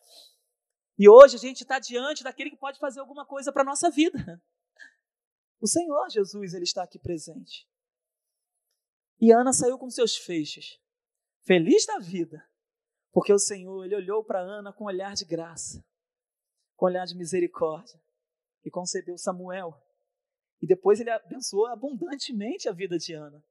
E 0.98 1.08
hoje 1.08 1.36
a 1.36 1.38
gente 1.38 1.60
está 1.60 1.78
diante 1.78 2.24
daquele 2.24 2.50
que 2.50 2.56
pode 2.56 2.78
fazer 2.78 3.00
alguma 3.00 3.24
coisa 3.24 3.52
para 3.52 3.62
a 3.62 3.64
nossa 3.64 3.90
vida. 3.90 4.42
O 5.60 5.66
Senhor 5.66 6.08
Jesus, 6.10 6.54
Ele 6.54 6.64
está 6.64 6.82
aqui 6.82 6.98
presente. 6.98 7.68
E 9.20 9.32
Ana 9.32 9.52
saiu 9.52 9.78
com 9.78 9.88
seus 9.88 10.16
feixes, 10.16 10.78
feliz 11.42 11.86
da 11.86 11.98
vida, 11.98 12.46
porque 13.12 13.32
o 13.32 13.38
Senhor, 13.38 13.84
Ele 13.84 13.94
olhou 13.94 14.24
para 14.24 14.40
Ana 14.40 14.72
com 14.72 14.84
um 14.84 14.88
olhar 14.88 15.14
de 15.14 15.24
graça, 15.24 15.82
com 16.74 16.86
um 16.86 16.88
olhar 16.88 17.06
de 17.06 17.16
misericórdia, 17.16 17.98
e 18.64 18.70
concebeu 18.70 19.16
Samuel, 19.16 19.74
e 20.60 20.66
depois 20.66 21.00
ele 21.00 21.10
abençoou 21.10 21.66
abundantemente 21.66 22.68
a 22.68 22.72
vida 22.72 22.98
de 22.98 23.12
Ana. 23.12 23.44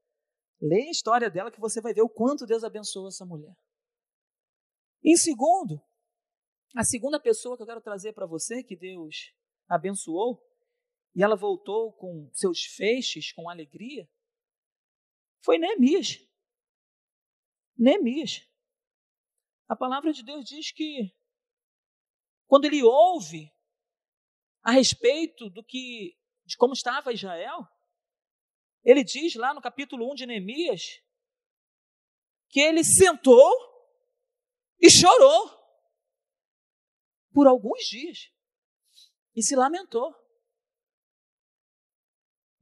Leia 0.61 0.87
a 0.87 0.91
história 0.91 1.29
dela 1.29 1.51
que 1.51 1.59
você 1.59 1.81
vai 1.81 1.93
ver 1.93 2.01
o 2.01 2.09
quanto 2.09 2.45
Deus 2.45 2.63
abençoou 2.63 3.07
essa 3.07 3.25
mulher. 3.25 3.55
Em 5.03 5.15
segundo, 5.15 5.81
a 6.75 6.83
segunda 6.83 7.19
pessoa 7.19 7.55
que 7.55 7.63
eu 7.63 7.67
quero 7.67 7.81
trazer 7.81 8.13
para 8.13 8.25
você, 8.25 8.63
que 8.63 8.75
Deus 8.75 9.33
abençoou, 9.67 10.41
e 11.15 11.23
ela 11.23 11.35
voltou 11.35 11.93
com 11.93 12.29
seus 12.33 12.63
feixes, 12.65 13.31
com 13.31 13.49
alegria, 13.49 14.09
foi 15.43 15.57
Neemias. 15.57 16.17
Neemias. 17.77 18.41
A 19.67 19.75
palavra 19.75 20.11
de 20.11 20.23
Deus 20.23 20.43
diz 20.45 20.71
que 20.71 21.15
quando 22.47 22.65
ele 22.65 22.83
ouve 22.83 23.51
a 24.63 24.71
respeito 24.71 25.49
do 25.49 25.63
que 25.63 26.17
de 26.45 26.55
como 26.57 26.73
estava 26.73 27.13
Israel, 27.13 27.67
ele 28.83 29.03
diz 29.03 29.35
lá 29.35 29.53
no 29.53 29.61
capítulo 29.61 30.11
1 30.11 30.15
de 30.15 30.25
Neemias 30.27 31.01
que 32.49 32.59
ele 32.59 32.83
sentou 32.83 33.51
e 34.79 34.89
chorou 34.89 35.51
por 37.33 37.47
alguns 37.47 37.83
dias 37.85 38.31
e 39.35 39.41
se 39.41 39.55
lamentou. 39.55 40.13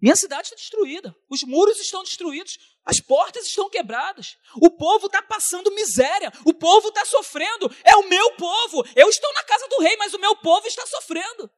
Minha 0.01 0.15
cidade 0.15 0.47
está 0.47 0.55
destruída, 0.55 1.15
os 1.29 1.43
muros 1.43 1.79
estão 1.79 2.03
destruídos, 2.03 2.57
as 2.83 2.99
portas 2.99 3.45
estão 3.45 3.69
quebradas, 3.69 4.37
o 4.55 4.69
povo 4.69 5.05
está 5.05 5.21
passando 5.21 5.73
miséria, 5.73 6.31
o 6.45 6.53
povo 6.53 6.89
está 6.89 7.05
sofrendo, 7.05 7.69
é 7.85 7.95
o 7.95 8.09
meu 8.09 8.35
povo, 8.35 8.83
eu 8.95 9.07
estou 9.07 9.33
na 9.33 9.43
casa 9.45 9.65
do 9.69 9.79
rei, 9.79 9.95
mas 9.95 10.13
o 10.13 10.19
meu 10.19 10.35
povo 10.37 10.67
está 10.67 10.85
sofrendo. 10.87 11.49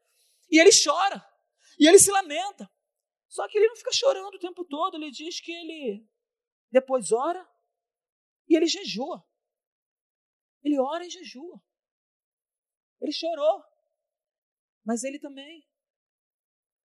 E 0.52 0.60
ele 0.60 0.70
chora. 0.72 1.26
E 1.80 1.88
ele 1.88 2.00
se 2.00 2.12
lamenta. 2.12 2.70
Só 3.28 3.48
que 3.48 3.58
ele 3.58 3.68
não 3.68 3.76
fica 3.76 3.92
chorando 3.92 4.36
o 4.36 4.40
tempo 4.40 4.64
todo, 4.66 4.96
ele 4.96 5.12
diz 5.12 5.40
que 5.42 5.52
ele 5.52 6.08
depois 6.72 7.12
ora 7.12 7.46
e 8.48 8.56
ele 8.56 8.68
jejua. 8.68 9.26
Ele 10.64 10.80
ora 10.80 11.06
e 11.06 11.10
jejua. 11.10 11.62
Ele 13.02 13.12
chorou, 13.12 13.64
mas 14.84 15.04
ele 15.04 15.20
também 15.20 15.68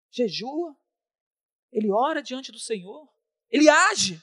jejua, 0.09 0.75
ele 1.71 1.91
ora 1.91 2.23
diante 2.23 2.51
do 2.51 2.59
Senhor, 2.59 3.07
ele 3.49 3.69
age. 3.69 4.21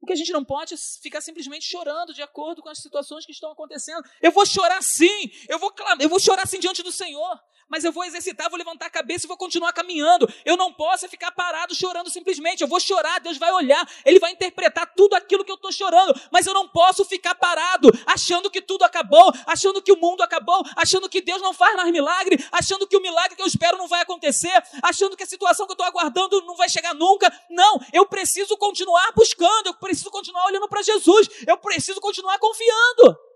O 0.00 0.06
que 0.06 0.12
a 0.12 0.16
gente 0.16 0.32
não 0.32 0.44
pode 0.44 0.74
é 0.74 0.76
ficar 1.02 1.20
simplesmente 1.20 1.66
chorando 1.66 2.14
de 2.14 2.22
acordo 2.22 2.62
com 2.62 2.70
as 2.70 2.80
situações 2.80 3.26
que 3.26 3.32
estão 3.32 3.52
acontecendo. 3.52 4.02
Eu 4.22 4.32
vou 4.32 4.46
chorar 4.46 4.82
sim, 4.82 5.30
eu 5.48 5.58
vou 5.58 5.72
clamar, 5.72 6.00
eu 6.00 6.08
vou 6.08 6.18
chorar 6.18 6.46
sim 6.46 6.58
diante 6.58 6.82
do 6.82 6.92
Senhor 6.92 7.38
mas 7.70 7.84
eu 7.84 7.92
vou 7.92 8.04
exercitar, 8.04 8.50
vou 8.50 8.58
levantar 8.58 8.86
a 8.86 8.90
cabeça 8.90 9.24
e 9.24 9.28
vou 9.28 9.36
continuar 9.36 9.72
caminhando. 9.72 10.28
Eu 10.44 10.56
não 10.56 10.72
posso 10.72 11.08
ficar 11.08 11.30
parado 11.30 11.74
chorando 11.74 12.10
simplesmente. 12.10 12.60
Eu 12.62 12.68
vou 12.68 12.80
chorar, 12.80 13.20
Deus 13.20 13.38
vai 13.38 13.52
olhar, 13.52 13.88
Ele 14.04 14.18
vai 14.18 14.32
interpretar 14.32 14.92
tudo 14.94 15.14
aquilo 15.14 15.44
que 15.44 15.50
eu 15.50 15.54
estou 15.54 15.70
chorando, 15.70 16.20
mas 16.30 16.46
eu 16.46 16.52
não 16.52 16.68
posso 16.68 17.04
ficar 17.04 17.34
parado, 17.34 17.88
achando 18.06 18.50
que 18.50 18.60
tudo 18.60 18.82
acabou, 18.82 19.32
achando 19.46 19.80
que 19.80 19.92
o 19.92 19.96
mundo 19.96 20.22
acabou, 20.22 20.62
achando 20.76 21.08
que 21.08 21.20
Deus 21.20 21.40
não 21.40 21.54
faz 21.54 21.76
mais 21.76 21.90
milagre, 21.92 22.44
achando 22.50 22.86
que 22.86 22.96
o 22.96 23.00
milagre 23.00 23.36
que 23.36 23.42
eu 23.42 23.46
espero 23.46 23.78
não 23.78 23.86
vai 23.86 24.00
acontecer, 24.00 24.52
achando 24.82 25.16
que 25.16 25.22
a 25.22 25.26
situação 25.26 25.66
que 25.66 25.72
eu 25.72 25.74
estou 25.74 25.86
aguardando 25.86 26.42
não 26.42 26.56
vai 26.56 26.68
chegar 26.68 26.94
nunca. 26.94 27.32
Não, 27.48 27.80
eu 27.92 28.04
preciso 28.06 28.56
continuar 28.56 29.12
buscando, 29.14 29.68
eu 29.68 29.74
preciso 29.74 30.10
continuar 30.10 30.46
olhando 30.46 30.68
para 30.68 30.82
Jesus, 30.82 31.28
eu 31.46 31.56
preciso 31.56 32.00
continuar 32.00 32.38
confiando. 32.38 33.29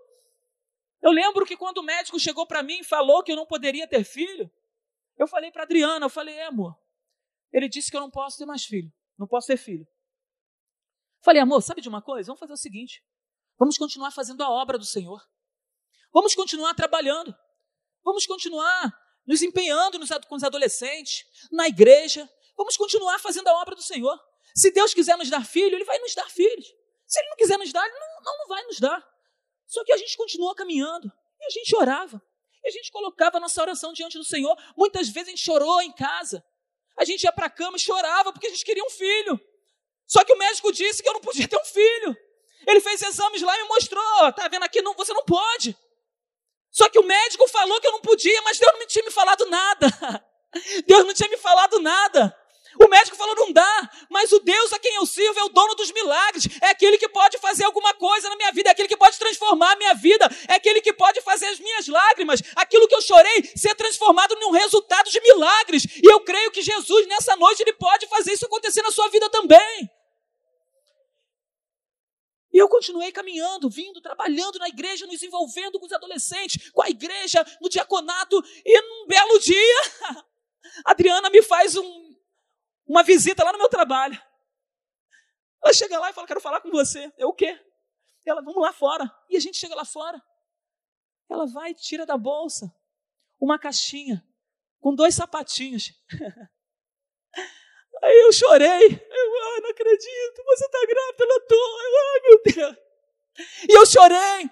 Eu 1.05 1.11
lembro 1.11 1.45
que 1.45 1.55
quando 1.55 1.77
o 1.77 1.83
médico 1.83 2.19
chegou 2.19 2.47
para 2.47 2.63
mim 2.63 2.79
e 2.79 2.83
falou 2.83 3.21
que 3.21 3.31
eu 3.31 3.35
não 3.35 3.45
poderia 3.45 3.87
ter 3.87 4.03
filho, 4.03 4.51
eu 5.15 5.27
falei 5.27 5.51
para 5.51 5.61
Adriana, 5.61 6.03
eu 6.03 6.09
falei, 6.09 6.33
é, 6.33 6.47
amor, 6.47 6.75
ele 7.53 7.69
disse 7.69 7.91
que 7.91 7.95
eu 7.95 8.01
não 8.01 8.09
posso 8.09 8.39
ter 8.39 8.45
mais 8.47 8.65
filho, 8.65 8.91
não 9.15 9.27
posso 9.27 9.45
ter 9.45 9.55
filho. 9.55 9.87
Falei, 11.21 11.43
amor, 11.43 11.61
sabe 11.61 11.79
de 11.79 11.87
uma 11.87 12.01
coisa? 12.01 12.25
Vamos 12.25 12.39
fazer 12.39 12.53
o 12.53 12.57
seguinte: 12.57 13.05
vamos 13.55 13.77
continuar 13.77 14.09
fazendo 14.09 14.41
a 14.41 14.49
obra 14.49 14.79
do 14.79 14.85
Senhor. 14.85 15.23
Vamos 16.11 16.33
continuar 16.33 16.73
trabalhando. 16.73 17.35
Vamos 18.03 18.25
continuar 18.25 18.91
nos 19.27 19.43
empenhando 19.43 19.99
nos, 19.99 20.09
com 20.27 20.35
os 20.35 20.43
adolescentes, 20.43 21.23
na 21.51 21.67
igreja. 21.67 22.27
Vamos 22.57 22.75
continuar 22.77 23.19
fazendo 23.19 23.47
a 23.47 23.61
obra 23.61 23.75
do 23.75 23.81
Senhor. 23.83 24.19
Se 24.55 24.71
Deus 24.71 24.91
quiser 24.91 25.17
nos 25.19 25.29
dar 25.29 25.45
filho, 25.45 25.75
Ele 25.75 25.85
vai 25.85 25.99
nos 25.99 26.15
dar 26.15 26.27
filhos. 26.31 26.65
Se 27.05 27.19
Ele 27.19 27.29
não 27.29 27.37
quiser 27.37 27.59
nos 27.59 27.71
dar, 27.71 27.85
Ele 27.85 27.99
não, 27.99 28.23
não, 28.23 28.37
não 28.39 28.47
vai 28.47 28.63
nos 28.63 28.79
dar. 28.79 29.14
Só 29.67 29.83
que 29.83 29.91
a 29.91 29.97
gente 29.97 30.15
continua 30.17 30.55
caminhando. 30.55 31.11
E 31.39 31.45
a 31.45 31.49
gente 31.49 31.75
orava. 31.75 32.21
E 32.63 32.67
a 32.67 32.71
gente 32.71 32.91
colocava 32.91 33.37
a 33.37 33.39
nossa 33.39 33.61
oração 33.61 33.93
diante 33.93 34.17
do 34.17 34.23
Senhor. 34.23 34.55
Muitas 34.75 35.09
vezes 35.09 35.27
a 35.27 35.31
gente 35.31 35.43
chorou 35.43 35.81
em 35.81 35.91
casa. 35.91 36.43
A 36.97 37.05
gente 37.05 37.23
ia 37.23 37.31
para 37.31 37.47
a 37.47 37.49
cama 37.49 37.77
e 37.77 37.79
chorava 37.79 38.31
porque 38.31 38.47
a 38.47 38.49
gente 38.49 38.63
queria 38.63 38.83
um 38.83 38.89
filho. 38.89 39.39
Só 40.07 40.23
que 40.23 40.33
o 40.33 40.37
médico 40.37 40.71
disse 40.71 41.03
que 41.03 41.09
eu 41.09 41.13
não 41.13 41.21
podia 41.21 41.47
ter 41.47 41.57
um 41.57 41.65
filho. 41.65 42.15
Ele 42.67 42.79
fez 42.79 43.01
exames 43.01 43.41
lá 43.41 43.57
e 43.57 43.63
me 43.63 43.67
mostrou. 43.67 44.33
Tá 44.33 44.47
vendo 44.47 44.63
aqui? 44.63 44.81
Não, 44.81 44.93
você 44.93 45.13
não 45.13 45.23
pode. 45.23 45.75
Só 46.71 46.89
que 46.89 46.99
o 46.99 47.03
médico 47.03 47.47
falou 47.47 47.79
que 47.79 47.87
eu 47.87 47.91
não 47.91 48.01
podia, 48.01 48.41
mas 48.41 48.59
Deus 48.59 48.73
não 48.73 48.87
tinha 48.87 49.05
me 49.05 49.11
falado 49.11 49.45
nada. 49.45 49.87
Deus 50.87 51.05
não 51.05 51.13
tinha 51.13 51.29
me 51.29 51.37
falado 51.37 51.79
nada. 51.79 52.35
O 52.79 52.87
médico 52.87 53.15
falou: 53.15 53.35
não 53.35 53.51
dá, 53.51 53.89
mas 54.09 54.31
o 54.31 54.39
Deus 54.39 54.73
a 54.73 54.79
quem 54.79 54.95
eu 54.95 55.05
sirvo 55.05 55.39
é 55.39 55.43
o 55.43 55.49
dono 55.49 55.75
dos 55.75 55.91
milagres, 55.91 56.47
é 56.61 56.69
aquele 56.69 56.97
que 56.97 57.07
pode 57.07 57.37
fazer 57.39 57.63
alguma 57.63 57.93
coisa 57.93 58.29
na 58.29 58.35
minha 58.35 58.51
vida, 58.51 58.69
é 58.69 58.71
aquele 58.71 58.87
que 58.87 58.97
pode 58.97 59.17
transformar 59.17 59.71
a 59.71 59.75
minha 59.75 59.93
vida, 59.93 60.29
é 60.47 60.55
aquele 60.55 60.81
que 60.81 60.93
pode 60.93 61.21
fazer 61.21 61.47
as 61.47 61.59
minhas 61.59 61.87
lágrimas, 61.87 62.41
aquilo 62.55 62.87
que 62.87 62.95
eu 62.95 63.01
chorei, 63.01 63.51
ser 63.55 63.75
transformado 63.75 64.35
num 64.35 64.51
resultado 64.51 65.09
de 65.09 65.21
milagres. 65.21 65.85
E 65.85 66.11
eu 66.11 66.19
creio 66.21 66.51
que 66.51 66.61
Jesus, 66.61 67.07
nessa 67.07 67.35
noite, 67.35 67.61
ele 67.61 67.73
pode 67.73 68.07
fazer 68.07 68.33
isso 68.33 68.45
acontecer 68.45 68.81
na 68.81 68.91
sua 68.91 69.07
vida 69.09 69.29
também. 69.29 69.89
E 72.55 72.57
eu 72.57 72.69
continuei 72.69 73.11
caminhando, 73.11 73.69
vindo, 73.69 73.99
trabalhando 73.99 74.57
na 74.59 74.69
igreja, 74.69 75.05
nos 75.05 75.21
envolvendo 75.21 75.77
com 75.77 75.85
os 75.85 75.91
adolescentes, 75.91 76.71
com 76.71 76.81
a 76.81 76.89
igreja, 76.89 77.45
no 77.61 77.67
diaconato, 77.67 78.41
e 78.65 78.81
num 78.81 79.07
belo 79.07 79.37
dia, 79.39 79.81
Adriana 80.85 81.29
me 81.29 81.41
faz 81.41 81.75
um, 81.75 82.14
uma 82.87 83.03
visita 83.03 83.43
lá 83.43 83.51
no 83.51 83.57
meu 83.57 83.69
trabalho. 83.69 84.21
Ela 85.63 85.73
chega 85.73 85.99
lá 85.99 86.09
e 86.09 86.13
fala: 86.13 86.27
Quero 86.27 86.41
falar 86.41 86.61
com 86.61 86.69
você. 86.69 87.11
Eu 87.17 87.29
o 87.29 87.33
quê? 87.33 87.59
Ela, 88.25 88.41
vamos 88.41 88.61
lá 88.61 88.73
fora. 88.73 89.11
E 89.29 89.37
a 89.37 89.39
gente 89.39 89.57
chega 89.57 89.75
lá 89.75 89.85
fora. 89.85 90.21
Ela 91.29 91.45
vai 91.47 91.71
e 91.71 91.75
tira 91.75 92.05
da 92.05 92.17
bolsa 92.17 92.73
uma 93.39 93.59
caixinha 93.59 94.25
com 94.79 94.93
dois 94.93 95.15
sapatinhos. 95.15 95.91
Aí 98.03 98.19
eu 98.21 98.31
chorei. 98.31 98.85
Eu, 98.85 99.43
ah, 99.43 99.61
não 99.61 99.69
acredito, 99.69 100.43
você 100.43 100.65
está 100.65 100.79
grávida, 100.85 101.23
ela 101.23 101.39
tô. 101.47 101.55
Eu, 101.55 101.95
ai, 102.13 102.19
meu 102.21 102.43
Deus. 102.43 102.84
E 103.67 103.77
eu 103.77 103.85
chorei, 103.85 104.49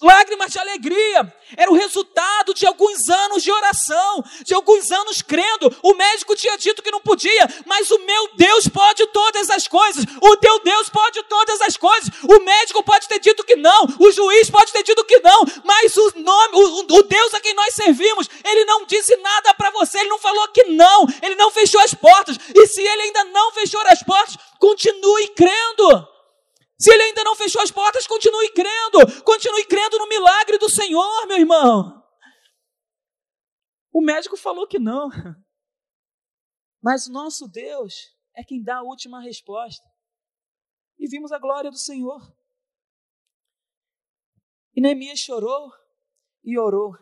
lágrimas 0.00 0.52
de 0.52 0.58
alegria. 0.58 1.34
Era 1.54 1.70
o 1.70 1.74
resultado 1.74 2.54
de 2.54 2.66
alguns 2.66 3.08
anos 3.10 3.42
de 3.42 3.52
oração, 3.52 4.24
de 4.42 4.54
alguns 4.54 4.90
anos 4.90 5.20
crendo. 5.20 5.74
O 5.82 5.92
médico 5.94 6.34
tinha 6.34 6.56
dito 6.56 6.82
que 6.82 6.90
não 6.90 7.00
podia, 7.00 7.48
mas 7.66 7.90
o 7.90 7.98
meu 7.98 8.30
Deus 8.34 8.66
pode 8.68 9.06
todas 9.08 9.50
as 9.50 9.68
coisas. 9.68 10.04
O 10.22 10.36
teu 10.38 10.58
Deus 10.60 10.88
pode 10.88 11.22
todas 11.24 11.60
as 11.60 11.76
coisas. 11.76 12.08
O 12.22 12.40
médico 12.40 12.82
pode 12.82 13.06
ter 13.06 13.18
dito 13.18 13.44
que 13.44 13.56
não, 13.56 13.86
o 13.98 14.10
juiz 14.10 14.48
pode 14.48 14.72
ter 14.72 14.82
dito 14.82 15.04
que 15.04 15.20
não, 15.20 15.44
mas 15.64 15.94
o 15.96 16.12
nome, 16.16 16.56
o, 16.56 16.78
o 16.98 17.02
Deus 17.02 17.34
a 17.34 17.40
quem 17.40 17.54
nós 17.54 17.74
servimos, 17.74 18.30
ele 18.44 18.64
não 18.64 18.86
disse 18.86 19.14
nada 19.16 19.52
para 19.54 19.70
você, 19.70 19.98
ele 19.98 20.08
não 20.08 20.18
falou 20.18 20.48
que 20.48 20.64
não, 20.64 21.06
ele 21.20 21.34
não 21.34 21.50
fechou 21.50 21.80
as 21.82 21.92
portas. 21.92 22.38
E 22.54 22.66
se 22.66 22.80
ele 22.80 23.02
ainda 23.02 23.24
não 23.24 23.52
fechou 23.52 23.80
as 23.88 24.02
portas, 24.02 24.38
continue 24.58 25.28
crendo. 25.28 26.11
Se 26.82 26.92
ele 26.92 27.02
ainda 27.04 27.22
não 27.22 27.36
fechou 27.36 27.62
as 27.62 27.70
portas, 27.70 28.08
continue 28.08 28.52
crendo. 28.52 29.22
Continue 29.22 29.64
crendo 29.66 30.00
no 30.00 30.08
milagre 30.08 30.58
do 30.58 30.68
Senhor, 30.68 31.28
meu 31.28 31.38
irmão. 31.38 32.02
O 33.92 34.02
médico 34.02 34.36
falou 34.36 34.66
que 34.66 34.80
não. 34.80 35.08
Mas 36.82 37.08
nosso 37.08 37.46
Deus 37.46 37.94
é 38.36 38.42
quem 38.42 38.60
dá 38.60 38.78
a 38.78 38.82
última 38.82 39.22
resposta. 39.22 39.88
E 40.98 41.06
vimos 41.06 41.30
a 41.30 41.38
glória 41.38 41.70
do 41.70 41.78
Senhor. 41.78 42.20
E 44.74 44.80
Neemias 44.80 45.20
chorou 45.20 45.70
e 46.42 46.58
orou. 46.58 46.94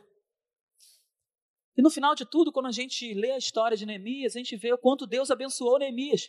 E 1.74 1.80
no 1.80 1.90
final 1.90 2.14
de 2.14 2.28
tudo, 2.28 2.52
quando 2.52 2.66
a 2.66 2.72
gente 2.72 3.14
lê 3.14 3.32
a 3.32 3.38
história 3.38 3.78
de 3.78 3.86
Neemias, 3.86 4.36
a 4.36 4.40
gente 4.40 4.58
vê 4.58 4.74
o 4.74 4.78
quanto 4.78 5.06
Deus 5.06 5.30
abençoou 5.30 5.78
Neemias. 5.78 6.28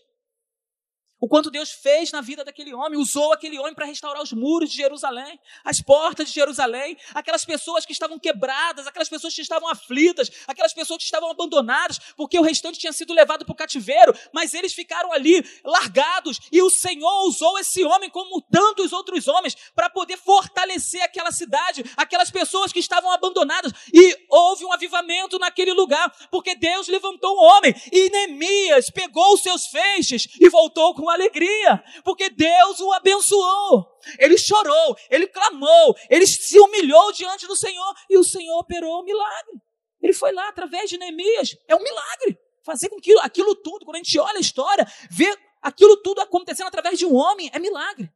O 1.22 1.28
quanto 1.28 1.52
Deus 1.52 1.70
fez 1.70 2.12
na 2.12 2.20
vida 2.20 2.44
daquele 2.44 2.74
homem, 2.74 3.00
usou 3.00 3.32
aquele 3.32 3.60
homem 3.60 3.76
para 3.76 3.86
restaurar 3.86 4.24
os 4.24 4.34
muros 4.34 4.72
de 4.72 4.78
Jerusalém, 4.78 5.40
as 5.64 5.80
portas 5.80 6.30
de 6.30 6.34
Jerusalém, 6.34 6.98
aquelas 7.14 7.46
pessoas 7.46 7.86
que 7.86 7.94
estavam 7.94 8.18
quebradas, 8.18 8.88
aquelas 8.88 9.08
pessoas 9.08 9.36
que 9.36 9.42
estavam 9.44 9.70
aflitas, 9.70 10.32
aquelas 10.48 10.74
pessoas 10.74 10.98
que 10.98 11.04
estavam 11.04 11.30
abandonadas, 11.30 12.00
porque 12.18 12.40
o 12.40 12.42
restante 12.42 12.80
tinha 12.80 12.92
sido 12.92 13.14
levado 13.14 13.46
para 13.46 13.54
o 13.54 13.56
cativeiro, 13.56 14.18
mas 14.34 14.56
eles 14.56 14.74
ficaram 14.74 15.14
ali 15.14 15.46
largados, 15.64 16.40
e 16.52 16.60
o 16.60 16.72
Senhor 16.72 17.28
usou 17.28 17.60
esse 17.60 17.84
homem, 17.86 18.10
como 18.10 18.42
tantos 18.42 18.92
outros 18.92 19.28
homens, 19.28 19.56
para 19.76 19.92
poder 19.92 20.18
fortalecer 20.18 21.04
aquela 21.04 21.32
cidade, 21.32 21.86
aquelas 21.98 22.32
pessoas 22.32 22.74
que 22.74 22.80
estavam 22.80 23.12
abandonadas, 23.12 23.72
e 23.94 24.18
houve 24.28 24.66
um 24.66 24.74
avivamento 24.74 25.38
naquele 25.38 25.74
lugar, 25.74 26.12
porque 26.32 26.56
Deus 26.56 26.88
levantou 26.88 27.38
um 27.38 27.44
homem, 27.44 27.76
e 27.92 28.10
Neemias 28.10 28.90
pegou 28.90 29.36
os 29.36 29.44
seus 29.44 29.68
feixes 29.68 30.28
e 30.40 30.50
voltou 30.50 30.96
com 30.96 31.11
alegria, 31.14 31.84
porque 32.04 32.30
Deus 32.30 32.80
o 32.80 32.92
abençoou. 32.94 34.00
Ele 34.18 34.38
chorou, 34.38 34.96
ele 35.10 35.28
clamou, 35.28 35.96
ele 36.10 36.26
se 36.26 36.60
humilhou 36.60 37.12
diante 37.12 37.48
do 37.48 37.56
Senhor 37.56 37.96
e 38.10 38.18
o 38.18 38.24
Senhor 38.24 38.58
operou 38.58 39.02
o 39.02 39.04
milagre. 39.04 39.62
Ele 40.02 40.14
foi 40.14 40.32
lá 40.32 40.48
através 40.50 40.90
de 40.90 40.98
Neemias. 40.98 41.56
É 41.68 41.76
um 41.76 41.84
milagre. 41.84 42.40
Fazer 42.64 42.90
com 42.90 43.00
que 43.00 43.18
aquilo 43.20 43.56
tudo, 43.56 43.86
quando 43.86 43.96
a 43.96 44.00
gente 44.00 44.18
olha 44.20 44.38
a 44.38 44.42
história, 44.42 44.86
ver 45.10 45.38
aquilo 45.62 45.98
tudo 46.02 46.22
acontecendo 46.22 46.68
através 46.68 46.98
de 46.98 47.06
um 47.06 47.16
homem, 47.16 47.50
é 47.54 47.60
milagre. 47.60 48.12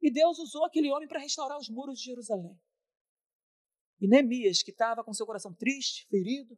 E 0.00 0.10
Deus 0.10 0.38
usou 0.38 0.64
aquele 0.64 0.90
homem 0.92 1.08
para 1.08 1.20
restaurar 1.20 1.58
os 1.58 1.68
muros 1.68 1.98
de 1.98 2.04
Jerusalém. 2.04 2.58
E 4.00 4.06
Neemias, 4.06 4.62
que 4.62 4.70
estava 4.70 5.02
com 5.02 5.12
seu 5.12 5.24
coração 5.26 5.54
triste, 5.54 6.06
ferido, 6.08 6.56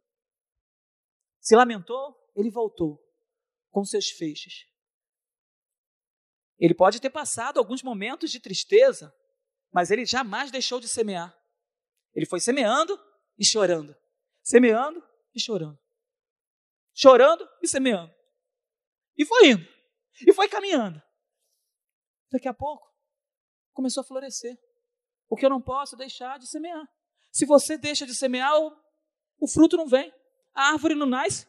se 1.41 1.55
lamentou, 1.55 2.15
ele 2.35 2.51
voltou 2.51 3.03
com 3.71 3.85
seus 3.85 4.11
feixes. 4.11 4.67
Ele 6.59 6.75
pode 6.75 7.01
ter 7.01 7.11
passado 7.11 7.59
alguns 7.59 7.83
momentos 7.83 8.31
de 8.31 8.41
tristeza, 8.41 9.15
mas 9.73 9.91
ele 9.91 10.05
jamais 10.05 10.51
deixou 10.51 10.81
de 10.81 10.89
semear. 10.89 11.37
Ele 12.15 12.27
foi 12.27 12.41
semeando 12.41 12.99
e 13.39 13.45
chorando, 13.45 13.97
semeando 14.43 15.03
e 15.35 15.41
chorando, 15.41 15.79
chorando 16.93 17.49
e 17.63 17.69
semeando. 17.69 18.13
E 19.17 19.25
foi 19.25 19.51
indo, 19.51 19.67
e 20.27 20.33
foi 20.33 20.49
caminhando. 20.49 21.01
Daqui 22.31 22.49
a 22.49 22.55
pouco, 22.55 22.89
começou 23.73 24.01
a 24.03 24.05
florescer. 24.05 24.59
Porque 25.29 25.45
eu 25.45 25.51
não 25.51 25.61
posso 25.61 25.97
deixar 25.97 26.39
de 26.39 26.49
semear. 26.49 26.89
Se 27.31 27.45
você 27.45 27.77
deixa 27.77 28.07
de 28.07 28.15
semear, 28.15 28.59
o, 28.59 28.73
o 29.41 29.49
fruto 29.49 29.77
não 29.77 29.87
vem, 29.87 30.13
a 30.55 30.73
árvore 30.73 30.95
não 30.95 31.07
nasce. 31.07 31.47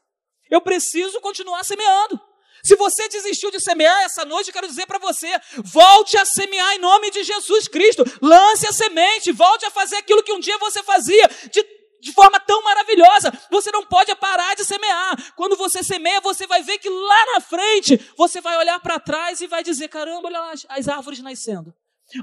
Eu 0.49 0.61
preciso 0.61 1.21
continuar 1.21 1.63
semeando. 1.63 2.19
Se 2.63 2.75
você 2.75 3.07
desistiu 3.07 3.51
de 3.51 3.59
semear 3.59 4.03
essa 4.03 4.25
noite, 4.25 4.47
eu 4.47 4.53
quero 4.53 4.67
dizer 4.67 4.85
para 4.85 4.99
você: 4.99 5.27
volte 5.63 6.17
a 6.17 6.25
semear 6.25 6.73
em 6.73 6.79
nome 6.79 7.09
de 7.11 7.23
Jesus 7.23 7.67
Cristo. 7.67 8.03
Lance 8.21 8.67
a 8.67 8.73
semente, 8.73 9.31
volte 9.31 9.65
a 9.65 9.71
fazer 9.71 9.97
aquilo 9.97 10.23
que 10.23 10.33
um 10.33 10.39
dia 10.39 10.57
você 10.57 10.83
fazia 10.83 11.27
de, 11.51 11.65
de 12.01 12.11
forma 12.13 12.39
tão 12.39 12.61
maravilhosa. 12.63 13.31
Você 13.49 13.71
não 13.71 13.85
pode 13.85 14.13
parar 14.15 14.55
de 14.55 14.65
semear. 14.65 15.33
Quando 15.35 15.55
você 15.55 15.83
semeia, 15.83 16.21
você 16.21 16.45
vai 16.45 16.61
ver 16.61 16.77
que 16.79 16.89
lá 16.89 17.25
na 17.33 17.41
frente 17.41 17.97
você 18.17 18.41
vai 18.41 18.57
olhar 18.57 18.79
para 18.79 18.99
trás 18.99 19.41
e 19.41 19.47
vai 19.47 19.63
dizer: 19.63 19.87
caramba, 19.87 20.27
olha 20.27 20.39
lá 20.39 20.51
as, 20.51 20.65
as 20.69 20.87
árvores 20.87 21.19
nascendo. 21.19 21.73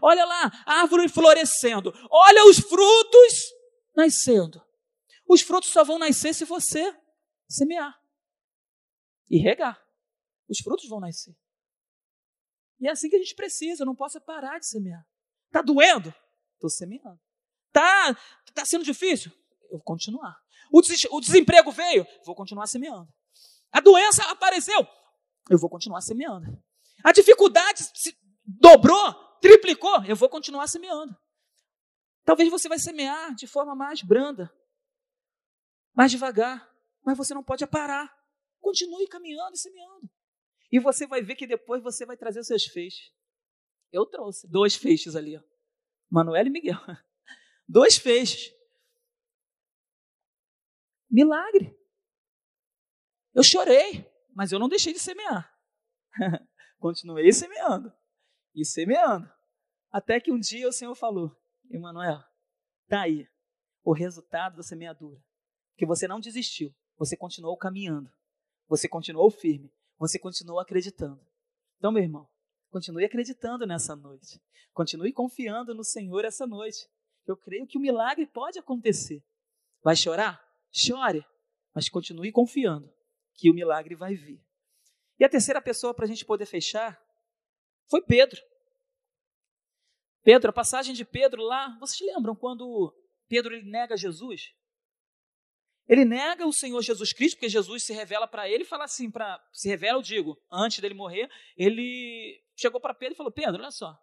Olha 0.02 0.24
lá, 0.24 0.50
árvore 0.66 1.08
florescendo. 1.08 1.94
Olha 2.10 2.44
os 2.46 2.58
frutos 2.58 3.52
nascendo. 3.96 4.60
Os 5.28 5.40
frutos 5.40 5.70
só 5.70 5.84
vão 5.84 5.98
nascer 5.98 6.34
se 6.34 6.44
você 6.44 6.94
semear 7.48 7.94
e 9.30 9.38
regar 9.38 9.85
os 10.48 10.58
frutos 10.58 10.88
vão 10.88 11.00
nascer. 11.00 11.36
E 12.78 12.86
é 12.86 12.90
assim 12.90 13.08
que 13.08 13.16
a 13.16 13.18
gente 13.18 13.34
precisa, 13.34 13.82
eu 13.82 13.86
não 13.86 13.94
posso 13.94 14.20
parar 14.20 14.58
de 14.58 14.66
semear. 14.66 15.04
Está 15.46 15.62
doendo? 15.62 16.14
Estou 16.54 16.70
semeando. 16.70 17.20
Está 17.68 18.14
tá 18.54 18.64
sendo 18.64 18.84
difícil? 18.84 19.32
Eu 19.62 19.78
vou 19.78 19.82
continuar. 19.82 20.36
O, 20.72 20.80
des 20.80 21.04
o 21.10 21.20
desemprego 21.20 21.70
veio? 21.70 22.06
Vou 22.24 22.34
continuar 22.34 22.66
semeando. 22.66 23.12
A 23.72 23.80
doença 23.80 24.22
apareceu? 24.30 24.86
Eu 25.48 25.58
vou 25.58 25.70
continuar 25.70 26.00
semeando. 26.00 26.46
A 27.04 27.12
dificuldade 27.12 27.84
se 27.94 28.16
dobrou, 28.44 29.14
triplicou? 29.40 30.04
Eu 30.04 30.16
vou 30.16 30.28
continuar 30.28 30.66
semeando. 30.66 31.16
Talvez 32.24 32.50
você 32.50 32.68
vai 32.68 32.78
semear 32.78 33.34
de 33.34 33.46
forma 33.46 33.74
mais 33.74 34.02
branda, 34.02 34.52
mais 35.94 36.10
devagar, 36.10 36.68
mas 37.04 37.16
você 37.16 37.32
não 37.32 37.44
pode 37.44 37.64
parar. 37.66 38.12
Continue 38.60 39.06
caminhando 39.06 39.54
e 39.54 39.58
semeando. 39.58 40.10
E 40.70 40.78
você 40.78 41.06
vai 41.06 41.22
ver 41.22 41.36
que 41.36 41.46
depois 41.46 41.82
você 41.82 42.04
vai 42.04 42.16
trazer 42.16 42.40
os 42.40 42.46
seus 42.46 42.64
feixes. 42.64 43.12
Eu 43.92 44.04
trouxe 44.04 44.48
dois 44.48 44.74
feixes 44.74 45.14
ali, 45.14 45.36
ó. 45.36 45.42
Manuel 46.10 46.46
e 46.46 46.50
Miguel. 46.50 46.78
Dois 47.68 47.96
feixes. 47.96 48.54
Milagre. 51.10 51.76
Eu 53.34 53.42
chorei, 53.42 54.08
mas 54.34 54.52
eu 54.52 54.58
não 54.58 54.68
deixei 54.68 54.92
de 54.92 55.00
semear. 55.00 55.52
Continuei 56.78 57.32
semeando 57.32 57.92
e 58.54 58.64
semeando. 58.64 59.30
Até 59.90 60.20
que 60.20 60.32
um 60.32 60.38
dia 60.38 60.68
o 60.68 60.72
Senhor 60.72 60.94
falou: 60.94 61.36
Emanuel, 61.70 62.22
tá 62.88 63.02
aí 63.02 63.28
o 63.82 63.92
resultado 63.92 64.56
da 64.56 64.62
semeadura. 64.62 65.22
Que 65.76 65.86
você 65.86 66.08
não 66.08 66.20
desistiu, 66.20 66.74
você 66.96 67.16
continuou 67.16 67.56
caminhando, 67.56 68.10
você 68.66 68.88
continuou 68.88 69.30
firme, 69.30 69.72
você 69.98 70.18
continuou 70.18 70.60
acreditando. 70.60 71.20
Então, 71.78 71.92
meu 71.92 72.02
irmão, 72.02 72.28
continue 72.70 73.04
acreditando 73.04 73.66
nessa 73.66 73.94
noite. 73.94 74.40
Continue 74.72 75.12
confiando 75.12 75.74
no 75.74 75.84
Senhor 75.84 76.24
essa 76.24 76.46
noite. 76.46 76.88
Eu 77.26 77.36
creio 77.36 77.66
que 77.66 77.78
o 77.78 77.80
milagre 77.80 78.26
pode 78.26 78.58
acontecer. 78.58 79.22
Vai 79.82 79.96
chorar? 79.96 80.42
Chore, 80.70 81.24
mas 81.74 81.88
continue 81.88 82.30
confiando 82.30 82.92
que 83.34 83.50
o 83.50 83.54
milagre 83.54 83.94
vai 83.94 84.14
vir. 84.14 84.40
E 85.18 85.24
a 85.24 85.28
terceira 85.28 85.60
pessoa 85.60 85.94
para 85.94 86.04
a 86.04 86.08
gente 86.08 86.24
poder 86.24 86.46
fechar 86.46 87.00
foi 87.88 88.02
Pedro. 88.02 88.40
Pedro, 90.22 90.50
a 90.50 90.52
passagem 90.52 90.94
de 90.94 91.04
Pedro 91.04 91.42
lá, 91.42 91.76
vocês 91.78 92.00
lembram 92.12 92.34
quando 92.34 92.94
Pedro 93.28 93.54
ele 93.54 93.70
nega 93.70 93.96
Jesus? 93.96 94.52
Ele 95.88 96.04
nega 96.04 96.46
o 96.46 96.52
Senhor 96.52 96.82
Jesus 96.82 97.12
Cristo, 97.12 97.36
porque 97.36 97.48
Jesus 97.48 97.84
se 97.84 97.92
revela 97.92 98.26
para 98.26 98.48
ele 98.48 98.64
e 98.64 98.66
fala 98.66 98.84
assim, 98.84 99.10
para 99.10 99.40
se 99.52 99.68
revela, 99.68 99.98
eu 99.98 100.02
digo, 100.02 100.36
antes 100.50 100.80
dele 100.80 100.94
morrer, 100.94 101.30
ele 101.56 102.42
chegou 102.56 102.80
para 102.80 102.94
Pedro 102.94 103.14
e 103.14 103.16
falou: 103.16 103.30
"Pedro, 103.30 103.62
olha 103.62 103.70
só". 103.70 103.96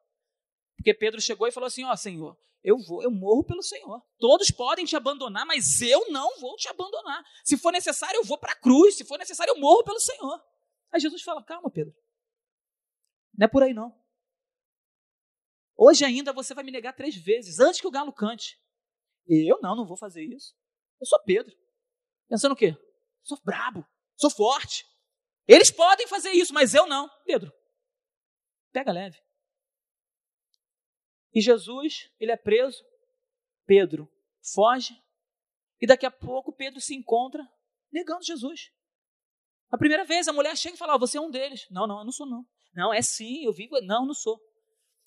Porque 0.78 0.94
Pedro 0.94 1.20
chegou 1.20 1.48
e 1.48 1.52
falou 1.52 1.68
assim: 1.68 1.84
"Ó, 1.84 1.92
oh, 1.92 1.98
Senhor, 1.98 2.38
eu 2.64 2.78
vou, 2.78 3.04
eu 3.04 3.12
morro 3.12 3.44
pelo 3.44 3.62
Senhor. 3.62 4.02
Todos 4.18 4.50
podem 4.50 4.86
te 4.86 4.96
abandonar, 4.96 5.46
mas 5.46 5.82
eu 5.82 6.10
não 6.10 6.40
vou 6.40 6.56
te 6.56 6.70
abandonar. 6.70 7.22
Se 7.44 7.58
for 7.58 7.72
necessário, 7.72 8.18
eu 8.18 8.24
vou 8.24 8.38
para 8.38 8.54
a 8.54 8.60
cruz, 8.60 8.96
se 8.96 9.04
for 9.04 9.18
necessário, 9.18 9.52
eu 9.52 9.60
morro 9.60 9.84
pelo 9.84 10.00
Senhor". 10.00 10.42
Aí 10.92 11.02
Jesus 11.02 11.22
fala: 11.22 11.44
"Calma, 11.44 11.70
Pedro. 11.70 11.94
Não 13.38 13.46
é 13.46 13.48
por 13.48 13.64
aí 13.64 13.74
não. 13.74 13.94
Hoje 15.76 16.06
ainda 16.06 16.32
você 16.32 16.54
vai 16.54 16.64
me 16.64 16.72
negar 16.72 16.94
três 16.94 17.16
vezes, 17.16 17.60
antes 17.60 17.82
que 17.82 17.88
o 17.88 17.92
galo 17.92 18.14
cante. 18.14 18.58
Eu 19.28 19.60
não, 19.62 19.76
não 19.76 19.86
vou 19.86 19.98
fazer 19.98 20.24
isso. 20.24 20.56
Eu 21.02 21.08
sou 21.08 21.20
Pedro. 21.24 21.63
Pensando 22.28 22.54
o 22.54 22.56
quê? 22.56 22.76
Sou 23.24 23.40
brabo, 23.44 23.86
sou 24.16 24.30
forte. 24.30 24.86
Eles 25.48 25.70
podem 25.70 26.08
fazer 26.08 26.32
isso, 26.32 26.54
mas 26.54 26.74
eu 26.74 26.88
não. 26.88 27.10
Pedro, 27.26 27.52
pega 28.72 28.92
leve. 28.92 29.18
E 31.34 31.42
Jesus, 31.42 32.10
ele 32.20 32.32
é 32.32 32.38
preso. 32.38 32.84
Pedro 33.66 34.10
foge. 34.54 34.94
E 35.82 35.88
daqui 35.88 36.06
a 36.06 36.12
pouco 36.12 36.54
Pedro 36.54 36.80
se 36.80 36.96
encontra 36.96 37.46
negando 37.92 38.24
Jesus. 38.24 38.72
A 39.72 39.78
primeira 39.78 40.06
vez 40.06 40.28
a 40.28 40.34
mulher 40.34 40.56
chega 40.56 40.76
e 40.76 40.78
fala: 40.78 40.96
oh, 40.96 41.00
Você 41.00 41.18
é 41.18 41.22
um 41.22 41.32
deles. 41.32 41.68
Não, 41.72 41.88
não, 41.88 42.00
eu 42.00 42.06
não 42.06 42.12
sou, 42.12 42.28
não. 42.28 42.46
Não, 42.76 42.94
é 42.94 43.02
sim, 43.02 43.44
eu 43.44 43.52
vivo. 43.52 43.80
Não, 43.82 44.06
não 44.06 44.14
sou. 44.14 44.40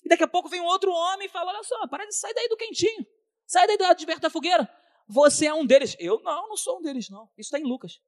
E 0.03 0.09
daqui 0.09 0.23
a 0.23 0.27
pouco 0.27 0.49
vem 0.49 0.61
um 0.61 0.65
outro 0.65 0.91
homem 0.91 1.27
e 1.27 1.31
fala: 1.31 1.51
Olha 1.51 1.63
só, 1.63 1.87
para 1.87 2.05
de 2.05 2.15
sair 2.15 2.33
daí 2.33 2.47
do 2.49 2.57
quentinho. 2.57 3.05
Sai 3.45 3.65
daí 3.65 3.95
de 3.95 4.05
perto 4.05 4.21
da 4.21 4.29
fogueira. 4.29 4.69
Você 5.07 5.45
é 5.45 5.53
um 5.53 5.65
deles. 5.65 5.95
Eu 5.99 6.21
não, 6.21 6.49
não 6.49 6.57
sou 6.57 6.79
um 6.79 6.81
deles, 6.81 7.09
não. 7.09 7.25
Isso 7.37 7.47
está 7.47 7.59
em 7.59 7.63
Lucas. 7.63 8.01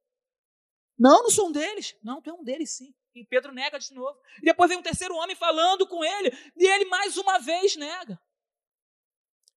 Não, 0.97 1.23
não 1.23 1.29
sou 1.29 1.47
um 1.47 1.51
deles. 1.51 1.97
Não, 2.03 2.21
tu 2.21 2.29
é 2.29 2.33
um 2.33 2.43
deles, 2.43 2.75
sim. 2.75 2.93
E 3.15 3.25
Pedro 3.25 3.53
nega 3.53 3.79
de 3.79 3.93
novo. 3.93 4.19
E 4.39 4.45
depois 4.45 4.69
vem 4.69 4.77
um 4.77 4.83
terceiro 4.83 5.15
homem 5.15 5.35
falando 5.35 5.87
com 5.87 6.03
ele. 6.03 6.29
E 6.57 6.65
ele 6.65 6.85
mais 6.85 7.17
uma 7.17 7.39
vez 7.39 7.75
nega. 7.75 8.19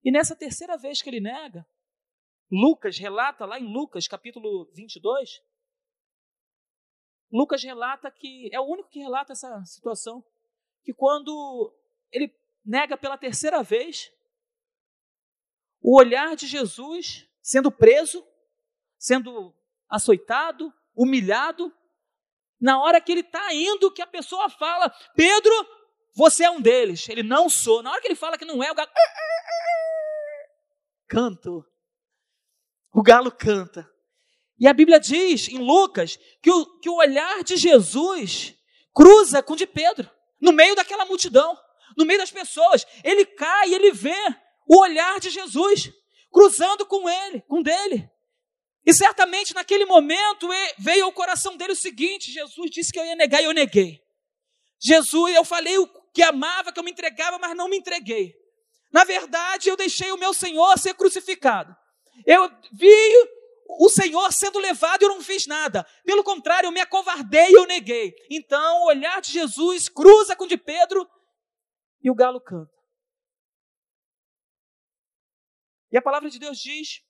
E 0.05 0.11
nessa 0.11 0.37
terceira 0.37 0.77
vez 0.77 1.03
que 1.03 1.11
ele 1.11 1.21
nega, 1.21 1.67
Lucas 2.51 2.99
relata 2.99 3.45
lá 3.45 3.59
em 3.59 3.73
Lucas, 3.73 4.07
capítulo 4.07 4.71
22, 4.75 5.43
Lucas 7.31 7.63
relata 7.63 8.11
que 8.11 8.51
é 8.53 8.61
o 8.61 8.65
único 8.65 8.91
que 8.91 8.99
relata 8.99 9.33
essa 9.33 9.65
situação, 9.65 10.25
que 10.85 10.93
quando 10.93 11.75
ele 12.11 12.35
nega 12.65 12.97
pela 12.97 13.17
terceira 13.17 13.63
vez, 13.63 14.13
o 15.81 15.99
olhar 15.99 16.37
de 16.37 16.47
Jesus 16.47 17.29
sendo 17.43 17.71
preso, 17.71 18.25
sendo 18.99 19.55
açoitado, 19.89 20.73
humilhado, 20.95 21.73
na 22.61 22.81
hora 22.81 23.01
que 23.01 23.11
ele 23.11 23.23
está 23.23 23.53
indo, 23.53 23.91
que 23.91 24.01
a 24.01 24.07
pessoa 24.07 24.49
fala, 24.49 24.89
Pedro, 25.17 25.53
você 26.15 26.45
é 26.45 26.51
um 26.51 26.61
deles. 26.61 27.09
Ele 27.09 27.25
não 27.25 27.51
sou. 27.51 27.83
Na 27.83 27.91
hora 27.91 28.01
que 28.01 28.07
ele 28.07 28.15
fala 28.15 28.39
que 28.39 28.45
não 28.45 28.63
é, 28.63 28.71
o 28.71 28.75
galo. 28.75 28.91
Canto. 31.09 31.67
O 32.95 33.03
galo 33.03 33.33
canta. 33.33 33.91
E 34.59 34.69
a 34.69 34.73
Bíblia 34.73 35.01
diz 35.01 35.49
em 35.49 35.59
Lucas 35.59 36.19
que 36.41 36.51
o, 36.51 36.79
que 36.79 36.89
o 36.89 36.97
olhar 36.97 37.43
de 37.43 37.57
Jesus 37.57 38.55
cruza 38.95 39.43
com 39.43 39.55
o 39.55 39.57
de 39.57 39.67
Pedro, 39.67 40.09
no 40.41 40.53
meio 40.53 40.77
daquela 40.77 41.05
multidão, 41.05 41.59
no 41.97 42.05
meio 42.05 42.21
das 42.21 42.31
pessoas. 42.31 42.87
Ele 43.03 43.25
cai 43.25 43.75
ele 43.75 43.93
vê 43.93 44.15
o 44.69 44.79
olhar 44.79 45.19
de 45.19 45.31
Jesus 45.31 45.91
cruzando 46.33 46.87
com 46.87 47.09
ele, 47.09 47.43
com 47.43 47.63
dele. 47.63 48.11
E 48.85 48.93
certamente 48.93 49.55
naquele 49.55 49.85
momento 49.85 50.49
veio 50.79 51.05
ao 51.05 51.13
coração 51.13 51.57
dele 51.57 51.73
o 51.73 51.77
seguinte: 51.77 52.33
Jesus 52.33 52.71
disse 52.71 52.93
que 52.93 52.99
eu 52.99 53.05
ia 53.05 53.15
negar 53.15 53.41
e 53.41 53.45
eu 53.45 53.53
neguei. 53.53 54.01
Jesus, 54.81 55.35
eu 55.35 55.45
falei 55.45 55.79
o 55.79 55.87
que 56.13 56.23
amava, 56.23 56.73
que 56.73 56.81
eu 56.81 56.85
me 56.85 56.91
entregava, 56.91 57.39
mas 57.39 57.57
não 57.57 57.69
me 57.69 57.77
entreguei. 57.77 58.35
Na 58.93 59.05
verdade, 59.05 59.69
eu 59.69 59.77
deixei 59.77 60.11
o 60.11 60.19
meu 60.19 60.35
Senhor 60.35 60.77
ser 60.79 60.95
crucificado. 60.95 61.75
Eu 62.27 62.51
vi 62.73 62.93
o 63.79 63.89
Senhor 63.89 64.31
sendo 64.33 64.59
levado 64.59 65.03
e 65.03 65.05
eu 65.05 65.09
não 65.11 65.23
fiz 65.23 65.47
nada. 65.47 65.87
Pelo 66.05 66.25
contrário, 66.25 66.67
eu 66.67 66.73
me 66.73 66.81
acovardei 66.81 67.51
e 67.51 67.55
eu 67.55 67.67
neguei. 67.67 68.13
Então, 68.31 68.83
o 68.83 68.87
olhar 68.87 69.21
de 69.21 69.33
Jesus 69.33 69.89
cruza 69.89 70.37
com 70.37 70.45
o 70.45 70.49
de 70.49 70.59
Pedro 70.59 71.09
e 72.03 72.11
o 72.11 72.15
galo 72.15 72.41
canta. 72.41 72.82
E 75.93 75.99
a 75.99 76.03
palavra 76.03 76.31
de 76.31 76.39
Deus 76.39 76.59
diz 76.59 77.03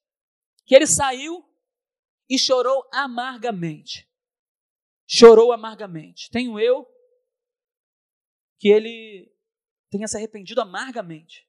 que 0.66 0.74
ele 0.74 0.86
saiu 0.86 1.48
e 2.28 2.36
chorou 2.36 2.88
amargamente. 2.92 4.08
Chorou 5.06 5.52
amargamente. 5.52 6.28
Tenho 6.30 6.58
eu 6.58 6.84
que 8.58 8.68
ele 8.68 9.32
tenha 9.88 10.08
se 10.08 10.16
arrependido 10.16 10.60
amargamente. 10.60 11.46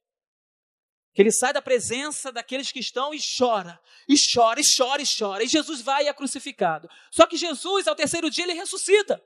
Que 1.12 1.22
ele 1.22 1.32
sai 1.32 1.52
da 1.52 1.62
presença 1.62 2.30
daqueles 2.30 2.70
que 2.70 2.80
estão 2.80 3.14
e 3.14 3.18
chora, 3.38 3.80
e 4.08 4.14
chora, 4.16 4.60
e 4.60 4.64
chora, 4.64 5.02
e 5.02 5.06
chora. 5.06 5.44
E 5.44 5.48
Jesus 5.48 5.80
vai 5.80 6.04
e 6.04 6.08
é 6.08 6.12
crucificado. 6.12 6.88
Só 7.10 7.26
que 7.26 7.36
Jesus, 7.36 7.86
ao 7.86 7.94
terceiro 7.94 8.28
dia, 8.28 8.44
ele 8.44 8.54
ressuscita. 8.54 9.24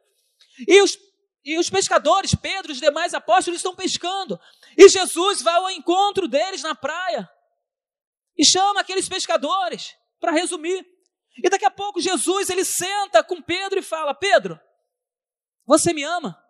E 0.66 0.82
os, 0.82 0.98
e 1.44 1.58
os 1.58 1.70
pescadores, 1.70 2.34
Pedro 2.34 2.72
e 2.72 2.74
os 2.74 2.80
demais 2.80 3.14
apóstolos, 3.14 3.58
estão 3.58 3.74
pescando. 3.74 4.38
E 4.76 4.88
Jesus 4.88 5.40
vai 5.42 5.54
ao 5.54 5.70
encontro 5.70 6.28
deles 6.28 6.62
na 6.62 6.74
praia 6.74 7.28
e 8.38 8.44
chama 8.44 8.80
aqueles 8.80 9.08
pescadores, 9.08 9.96
para 10.20 10.30
resumir. 10.30 10.86
E 11.36 11.50
daqui 11.50 11.64
a 11.64 11.70
pouco 11.70 12.00
Jesus 12.00 12.48
ele 12.48 12.64
senta 12.64 13.22
com 13.24 13.42
Pedro 13.42 13.80
e 13.80 13.82
fala: 13.82 14.14
Pedro, 14.14 14.58
você 15.66 15.92
me 15.92 16.04
ama? 16.04 16.40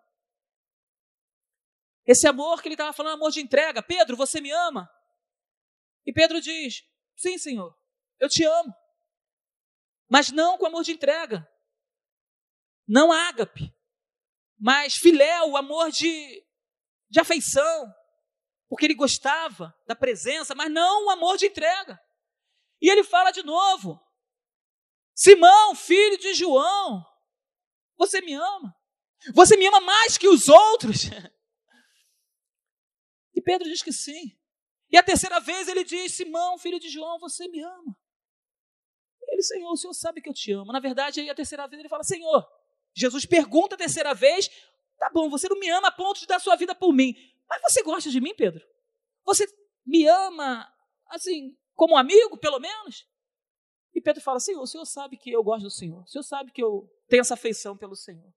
Esse 2.05 2.27
amor 2.27 2.61
que 2.61 2.67
ele 2.67 2.75
estava 2.75 2.93
falando, 2.93 3.15
amor 3.15 3.31
de 3.31 3.41
entrega. 3.41 3.83
Pedro, 3.83 4.15
você 4.15 4.39
me 4.39 4.51
ama? 4.51 4.89
E 6.05 6.13
Pedro 6.13 6.39
diz: 6.39 6.83
Sim, 7.15 7.37
Senhor, 7.37 7.77
eu 8.19 8.29
te 8.29 8.43
amo. 8.43 8.73
Mas 10.09 10.31
não 10.31 10.57
com 10.57 10.65
amor 10.65 10.83
de 10.83 10.91
entrega. 10.91 11.47
Não 12.87 13.11
ágape. 13.11 13.71
Mas 14.57 14.95
filéu, 14.95 15.55
amor 15.55 15.91
de, 15.91 16.43
de 17.09 17.19
afeição, 17.19 17.93
porque 18.69 18.85
ele 18.85 18.93
gostava 18.93 19.75
da 19.87 19.95
presença, 19.95 20.53
mas 20.53 20.71
não 20.71 21.07
o 21.07 21.09
amor 21.09 21.37
de 21.37 21.47
entrega. 21.47 21.99
E 22.79 22.89
ele 22.89 23.03
fala 23.03 23.31
de 23.31 23.43
novo: 23.43 23.99
Simão, 25.15 25.75
filho 25.75 26.17
de 26.17 26.33
João, 26.35 27.03
você 27.97 28.21
me 28.21 28.33
ama? 28.33 28.75
Você 29.33 29.57
me 29.57 29.65
ama 29.67 29.81
mais 29.81 30.17
que 30.17 30.27
os 30.27 30.47
outros? 30.47 31.09
E 33.35 33.41
Pedro 33.41 33.69
diz 33.69 33.81
que 33.81 33.93
sim. 33.93 34.37
E 34.91 34.97
a 34.97 35.03
terceira 35.03 35.39
vez 35.39 35.69
ele 35.69 35.85
diz: 35.85 36.11
Simão, 36.11 36.57
filho 36.57 36.77
de 36.77 36.89
João, 36.89 37.17
você 37.19 37.47
me 37.47 37.61
ama? 37.61 37.97
Ele, 39.29 39.41
Senhor, 39.41 39.71
o 39.71 39.77
Senhor 39.77 39.93
sabe 39.93 40.21
que 40.21 40.27
eu 40.27 40.33
te 40.33 40.51
amo. 40.51 40.73
Na 40.73 40.79
verdade, 40.81 41.21
aí 41.21 41.29
a 41.29 41.35
terceira 41.35 41.65
vez 41.65 41.79
ele 41.79 41.87
fala: 41.87 42.03
Senhor, 42.03 42.45
Jesus 42.93 43.25
pergunta 43.25 43.75
a 43.75 43.77
terceira 43.77 44.13
vez: 44.13 44.49
Tá 44.97 45.09
bom, 45.09 45.29
você 45.29 45.47
não 45.47 45.57
me 45.57 45.69
ama 45.69 45.87
a 45.87 45.91
ponto 45.91 46.19
de 46.19 46.27
dar 46.27 46.39
sua 46.39 46.57
vida 46.57 46.75
por 46.75 46.91
mim, 46.91 47.15
mas 47.49 47.61
você 47.61 47.81
gosta 47.83 48.09
de 48.09 48.21
mim, 48.21 48.35
Pedro? 48.35 48.65
Você 49.25 49.45
me 49.85 50.05
ama, 50.07 50.71
assim, 51.07 51.57
como 51.75 51.97
amigo, 51.97 52.37
pelo 52.37 52.59
menos? 52.59 53.07
E 53.93 54.01
Pedro 54.01 54.21
fala: 54.21 54.39
Senhor, 54.39 54.61
o 54.61 54.67
Senhor 54.67 54.85
sabe 54.85 55.17
que 55.17 55.31
eu 55.31 55.43
gosto 55.43 55.63
do 55.63 55.71
Senhor. 55.71 56.03
O 56.03 56.07
Senhor 56.07 56.23
sabe 56.23 56.51
que 56.51 56.63
eu 56.63 56.89
tenho 57.07 57.21
essa 57.21 57.33
afeição 57.33 57.75
pelo 57.75 57.95
Senhor. 57.95 58.31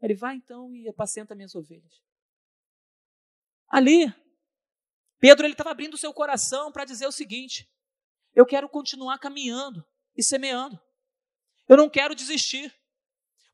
Ele 0.00 0.14
vai 0.14 0.36
então 0.36 0.74
e 0.74 0.88
apacenta 0.88 1.34
minhas 1.34 1.54
ovelhas. 1.54 2.02
Ali, 3.68 4.06
Pedro 5.18 5.44
ele 5.44 5.54
estava 5.54 5.70
abrindo 5.70 5.94
o 5.94 5.98
seu 5.98 6.14
coração 6.14 6.70
para 6.70 6.84
dizer 6.84 7.06
o 7.06 7.12
seguinte: 7.12 7.68
eu 8.34 8.46
quero 8.46 8.68
continuar 8.68 9.18
caminhando, 9.18 9.84
e 10.18 10.22
semeando. 10.22 10.78
Eu 11.68 11.76
não 11.76 11.88
quero 11.88 12.14
desistir. 12.14 12.74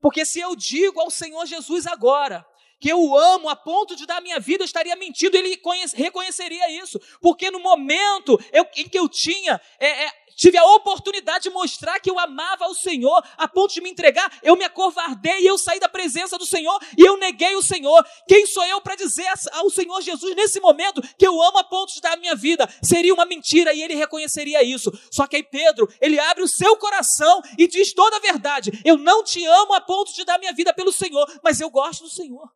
Porque 0.01 0.24
se 0.24 0.41
eu 0.41 0.57
digo 0.57 1.01
ao 1.01 1.11
Senhor 1.11 1.45
Jesus 1.47 1.87
agora, 1.87 2.47
que 2.80 2.88
eu 2.88 3.16
amo 3.16 3.48
a 3.48 3.56
ponto 3.56 3.96
de 3.96 4.06
dar 4.06 4.20
minha 4.20 4.38
vida, 4.38 4.62
eu 4.62 4.66
estaria 4.66 4.94
mentindo, 4.96 5.36
ele 5.36 5.60
reconheceria 5.94 6.82
isso. 6.82 7.00
Porque 7.20 7.50
no 7.50 7.60
momento 7.60 8.38
eu, 8.52 8.66
em 8.76 8.88
que 8.88 8.98
eu 8.98 9.08
tinha 9.08 9.60
é, 9.78 10.06
é, 10.06 10.12
tive 10.37 10.59
a 10.59 10.64
oportunidade 10.74 11.45
de 11.45 11.51
mostrar 11.51 12.01
que 12.01 12.11
eu 12.11 12.18
amava 12.18 12.66
o 12.66 12.74
Senhor, 12.74 13.22
a 13.37 13.47
ponto 13.49 13.74
de 13.74 13.80
me 13.80 13.91
entregar, 13.91 14.30
eu 14.43 14.57
me 14.57 14.64
acovardei 14.64 15.41
e 15.41 15.47
eu 15.47 15.59
saí 15.59 15.78
da 15.78 15.89
presença 15.89 16.37
do 16.39 16.47
Senhor 16.47 16.78
e 16.97 17.03
eu 17.03 17.16
neguei 17.16 17.55
o 17.57 17.62
Senhor. 17.62 18.05
Quem 18.28 18.47
sou 18.47 18.64
eu 18.64 18.80
para 18.80 18.97
dizer 18.97 19.26
ao 19.53 19.70
Senhor 19.70 20.01
Jesus 20.01 20.35
nesse 20.35 20.61
momento 20.61 21.03
que 21.16 21.26
eu 21.26 21.41
amo 21.43 21.59
a 21.59 21.64
ponto 21.64 21.93
de 21.93 22.01
dar 22.01 22.14
a 22.14 22.16
minha 22.16 22.35
vida? 22.35 22.68
Seria 22.82 23.14
uma 23.14 23.24
mentira 23.24 23.72
e 23.72 23.82
ele 23.82 23.95
reconheceria 23.95 24.62
isso. 24.62 24.91
Só 25.11 25.26
que 25.26 25.37
aí 25.37 25.43
Pedro, 25.43 25.89
ele 26.01 26.18
abre 26.18 26.43
o 26.43 26.49
seu 26.49 26.76
coração 26.76 27.41
e 27.59 27.66
diz 27.66 27.93
toda 27.93 28.16
a 28.16 28.20
verdade: 28.20 28.70
Eu 28.85 28.97
não 28.97 29.22
te 29.22 29.45
amo 29.45 29.74
a 29.74 29.80
ponto 29.80 30.12
de 30.12 30.24
dar 30.24 30.39
minha 30.39 30.53
vida 30.53 30.72
pelo 30.72 30.93
Senhor, 30.93 31.26
mas 31.43 31.61
eu 31.61 31.70
gosto 31.70 32.05
do 32.05 32.11
Senhor. 32.11 32.49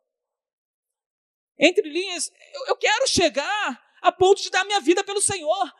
Entre 1.59 1.87
linhas, 1.89 2.31
eu, 2.53 2.67
eu 2.67 2.77
quero 2.77 3.07
chegar 3.07 3.81
a 4.01 4.11
ponto 4.11 4.41
de 4.41 4.49
dar 4.49 4.63
minha 4.65 4.79
vida 4.79 5.03
pelo 5.03 5.21
Senhor, 5.21 5.71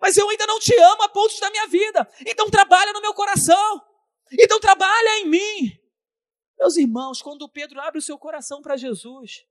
mas 0.00 0.16
eu 0.16 0.28
ainda 0.28 0.46
não 0.46 0.58
te 0.58 0.74
amo 0.78 1.02
a 1.02 1.08
ponto 1.08 1.38
da 1.40 1.50
minha 1.50 1.66
vida. 1.66 2.08
Então 2.26 2.50
trabalha 2.50 2.92
no 2.92 3.00
meu 3.00 3.14
coração. 3.14 3.82
Então 4.32 4.60
trabalha 4.60 5.20
em 5.20 5.26
mim. 5.26 5.78
Meus 6.58 6.76
irmãos, 6.76 7.22
quando 7.22 7.48
Pedro 7.48 7.80
abre 7.80 7.98
o 7.98 8.02
seu 8.02 8.18
coração 8.18 8.60
para 8.60 8.76
Jesus 8.76 9.44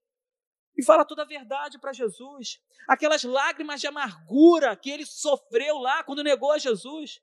e 0.78 0.84
fala 0.84 1.06
toda 1.06 1.24
a 1.24 1.26
verdade 1.26 1.80
para 1.80 1.94
Jesus, 1.94 2.60
aquelas 2.88 3.24
lágrimas 3.24 3.82
de 3.82 3.88
amargura 3.88 4.76
que 4.76 4.90
ele 4.90 5.06
sofreu 5.06 5.78
lá 5.78 6.04
quando 6.04 6.24
negou 6.24 6.52
a 6.52 6.58
Jesus, 6.58 7.22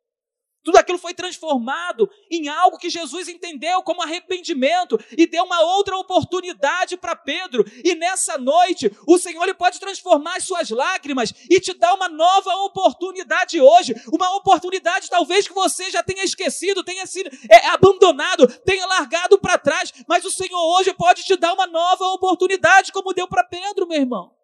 tudo 0.64 0.78
aquilo 0.78 0.98
foi 0.98 1.12
transformado 1.12 2.10
em 2.30 2.48
algo 2.48 2.78
que 2.78 2.88
Jesus 2.88 3.28
entendeu 3.28 3.82
como 3.82 4.00
arrependimento 4.00 4.98
e 5.16 5.26
deu 5.26 5.44
uma 5.44 5.60
outra 5.60 5.94
oportunidade 5.98 6.96
para 6.96 7.14
Pedro. 7.14 7.64
E 7.84 7.94
nessa 7.94 8.38
noite, 8.38 8.90
o 9.06 9.18
Senhor 9.18 9.42
ele 9.42 9.52
pode 9.52 9.78
transformar 9.78 10.36
as 10.36 10.44
suas 10.44 10.70
lágrimas 10.70 11.34
e 11.50 11.60
te 11.60 11.74
dar 11.74 11.92
uma 11.92 12.08
nova 12.08 12.50
oportunidade 12.64 13.60
hoje. 13.60 13.94
Uma 14.10 14.34
oportunidade 14.36 15.10
talvez 15.10 15.46
que 15.46 15.52
você 15.52 15.90
já 15.90 16.02
tenha 16.02 16.24
esquecido, 16.24 16.82
tenha 16.82 17.04
sido 17.04 17.28
é, 17.50 17.66
abandonado, 17.66 18.46
tenha 18.60 18.86
largado 18.86 19.38
para 19.38 19.58
trás. 19.58 19.92
Mas 20.08 20.24
o 20.24 20.30
Senhor 20.30 20.78
hoje 20.78 20.94
pode 20.94 21.24
te 21.24 21.36
dar 21.36 21.52
uma 21.52 21.66
nova 21.66 22.06
oportunidade, 22.06 22.90
como 22.90 23.12
deu 23.12 23.28
para 23.28 23.44
Pedro, 23.44 23.86
meu 23.86 24.00
irmão. 24.00 24.34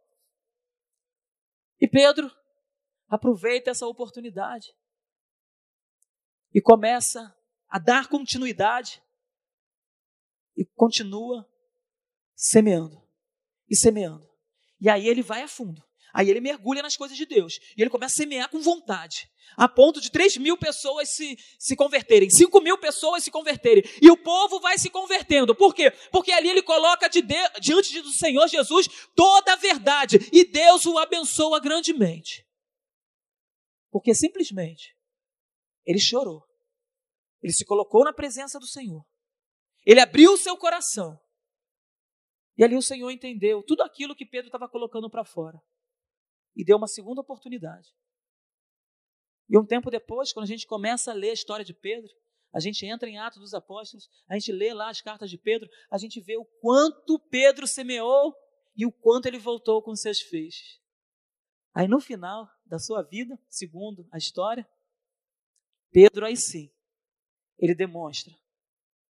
E 1.80 1.88
Pedro 1.88 2.30
aproveita 3.08 3.70
essa 3.70 3.86
oportunidade 3.86 4.78
e 6.54 6.60
começa 6.60 7.34
a 7.68 7.78
dar 7.78 8.08
continuidade 8.08 9.02
e 10.56 10.64
continua 10.74 11.48
semeando 12.34 13.00
e 13.68 13.76
semeando. 13.76 14.28
E 14.80 14.88
aí 14.88 15.06
ele 15.06 15.22
vai 15.22 15.42
a 15.42 15.48
fundo. 15.48 15.82
Aí 16.12 16.28
ele 16.28 16.40
mergulha 16.40 16.82
nas 16.82 16.96
coisas 16.96 17.16
de 17.16 17.24
Deus. 17.24 17.60
E 17.76 17.82
ele 17.82 17.90
começa 17.90 18.14
a 18.14 18.16
semear 18.16 18.48
com 18.50 18.60
vontade. 18.60 19.30
A 19.56 19.68
ponto 19.68 20.00
de 20.00 20.10
3 20.10 20.38
mil 20.38 20.56
pessoas 20.56 21.10
se, 21.10 21.38
se 21.58 21.76
converterem, 21.76 22.28
5 22.28 22.60
mil 22.60 22.78
pessoas 22.78 23.22
se 23.22 23.30
converterem. 23.30 23.84
E 24.02 24.10
o 24.10 24.16
povo 24.16 24.58
vai 24.60 24.78
se 24.78 24.90
convertendo. 24.90 25.54
Por 25.54 25.74
quê? 25.74 25.90
Porque 26.10 26.32
ali 26.32 26.48
ele 26.48 26.62
coloca 26.62 27.08
de 27.08 27.22
diante 27.60 28.00
do 28.00 28.10
Senhor 28.10 28.48
Jesus 28.48 28.88
toda 29.14 29.52
a 29.52 29.56
verdade. 29.56 30.18
E 30.32 30.44
Deus 30.44 30.84
o 30.86 30.98
abençoa 30.98 31.60
grandemente. 31.60 32.44
Porque 33.90 34.14
simplesmente 34.14 34.96
ele 35.86 35.98
chorou. 35.98 36.46
Ele 37.42 37.52
se 37.52 37.64
colocou 37.64 38.04
na 38.04 38.12
presença 38.12 38.58
do 38.58 38.66
Senhor. 38.66 39.04
Ele 39.84 40.00
abriu 40.00 40.32
o 40.32 40.36
seu 40.36 40.56
coração. 40.56 41.18
E 42.56 42.64
ali 42.64 42.76
o 42.76 42.82
Senhor 42.82 43.10
entendeu 43.10 43.62
tudo 43.62 43.82
aquilo 43.82 44.14
que 44.14 44.26
Pedro 44.26 44.48
estava 44.48 44.68
colocando 44.68 45.08
para 45.08 45.24
fora. 45.24 45.58
E 46.54 46.64
deu 46.64 46.76
uma 46.76 46.88
segunda 46.88 47.22
oportunidade. 47.22 47.88
E 49.48 49.58
um 49.58 49.64
tempo 49.64 49.90
depois, 49.90 50.32
quando 50.32 50.44
a 50.44 50.48
gente 50.48 50.66
começa 50.66 51.10
a 51.10 51.14
ler 51.14 51.30
a 51.30 51.34
história 51.34 51.64
de 51.64 51.74
Pedro, 51.74 52.10
a 52.52 52.60
gente 52.60 52.84
entra 52.84 53.08
em 53.08 53.18
Atos 53.18 53.40
dos 53.40 53.54
Apóstolos, 53.54 54.08
a 54.28 54.34
gente 54.34 54.52
lê 54.52 54.74
lá 54.74 54.90
as 54.90 55.00
cartas 55.00 55.30
de 55.30 55.38
Pedro, 55.38 55.68
a 55.90 55.98
gente 55.98 56.20
vê 56.20 56.36
o 56.36 56.44
quanto 56.60 57.18
Pedro 57.18 57.66
semeou 57.66 58.34
e 58.76 58.84
o 58.84 58.92
quanto 58.92 59.26
ele 59.26 59.38
voltou 59.38 59.82
com 59.82 59.94
seus 59.94 60.20
feixes. 60.20 60.80
Aí 61.74 61.88
no 61.88 62.00
final 62.00 62.48
da 62.66 62.78
sua 62.78 63.02
vida, 63.02 63.38
segundo 63.48 64.06
a 64.12 64.18
história, 64.18 64.68
Pedro 65.90 66.26
aí 66.26 66.36
sim, 66.36 66.70
ele 67.58 67.74
demonstra 67.74 68.32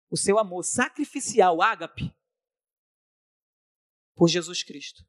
o 0.10 0.18
seu 0.18 0.38
amor 0.38 0.64
sacrificial, 0.64 1.62
ágape, 1.62 2.14
por 4.16 4.28
Jesus 4.28 4.64
Cristo. 4.64 5.04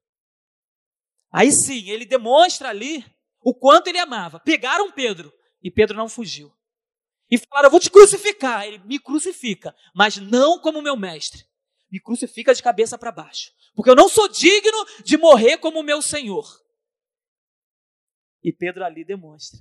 Aí 1.30 1.50
sim, 1.52 1.90
ele 1.90 2.06
demonstra 2.06 2.68
ali 2.68 3.04
o 3.40 3.54
quanto 3.54 3.88
ele 3.88 3.98
amava. 3.98 4.40
Pegaram 4.40 4.92
Pedro 4.92 5.32
e 5.62 5.70
Pedro 5.70 5.96
não 5.96 6.08
fugiu. 6.08 6.54
E 7.30 7.38
falaram: 7.38 7.66
Eu 7.66 7.70
vou 7.70 7.80
te 7.80 7.90
crucificar. 7.90 8.64
Ele 8.66 8.78
me 8.78 8.98
crucifica, 8.98 9.76
mas 9.94 10.16
não 10.16 10.58
como 10.58 10.80
meu 10.80 10.96
mestre. 10.96 11.44
Me 11.90 12.00
crucifica 12.00 12.54
de 12.54 12.62
cabeça 12.62 12.96
para 12.96 13.12
baixo. 13.12 13.52
Porque 13.74 13.90
eu 13.90 13.94
não 13.94 14.08
sou 14.08 14.28
digno 14.28 14.86
de 15.04 15.16
morrer 15.16 15.58
como 15.58 15.82
meu 15.82 16.00
Senhor. 16.00 16.46
E 18.42 18.52
Pedro 18.52 18.84
ali 18.84 19.04
demonstra 19.04 19.60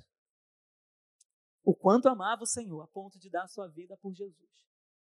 o 1.63 1.73
quanto 1.73 2.09
amava 2.09 2.43
o 2.43 2.47
Senhor, 2.47 2.81
a 2.81 2.87
ponto 2.87 3.17
de 3.17 3.29
dar 3.29 3.47
sua 3.47 3.67
vida 3.67 3.97
por 3.97 4.13
Jesus. 4.13 4.72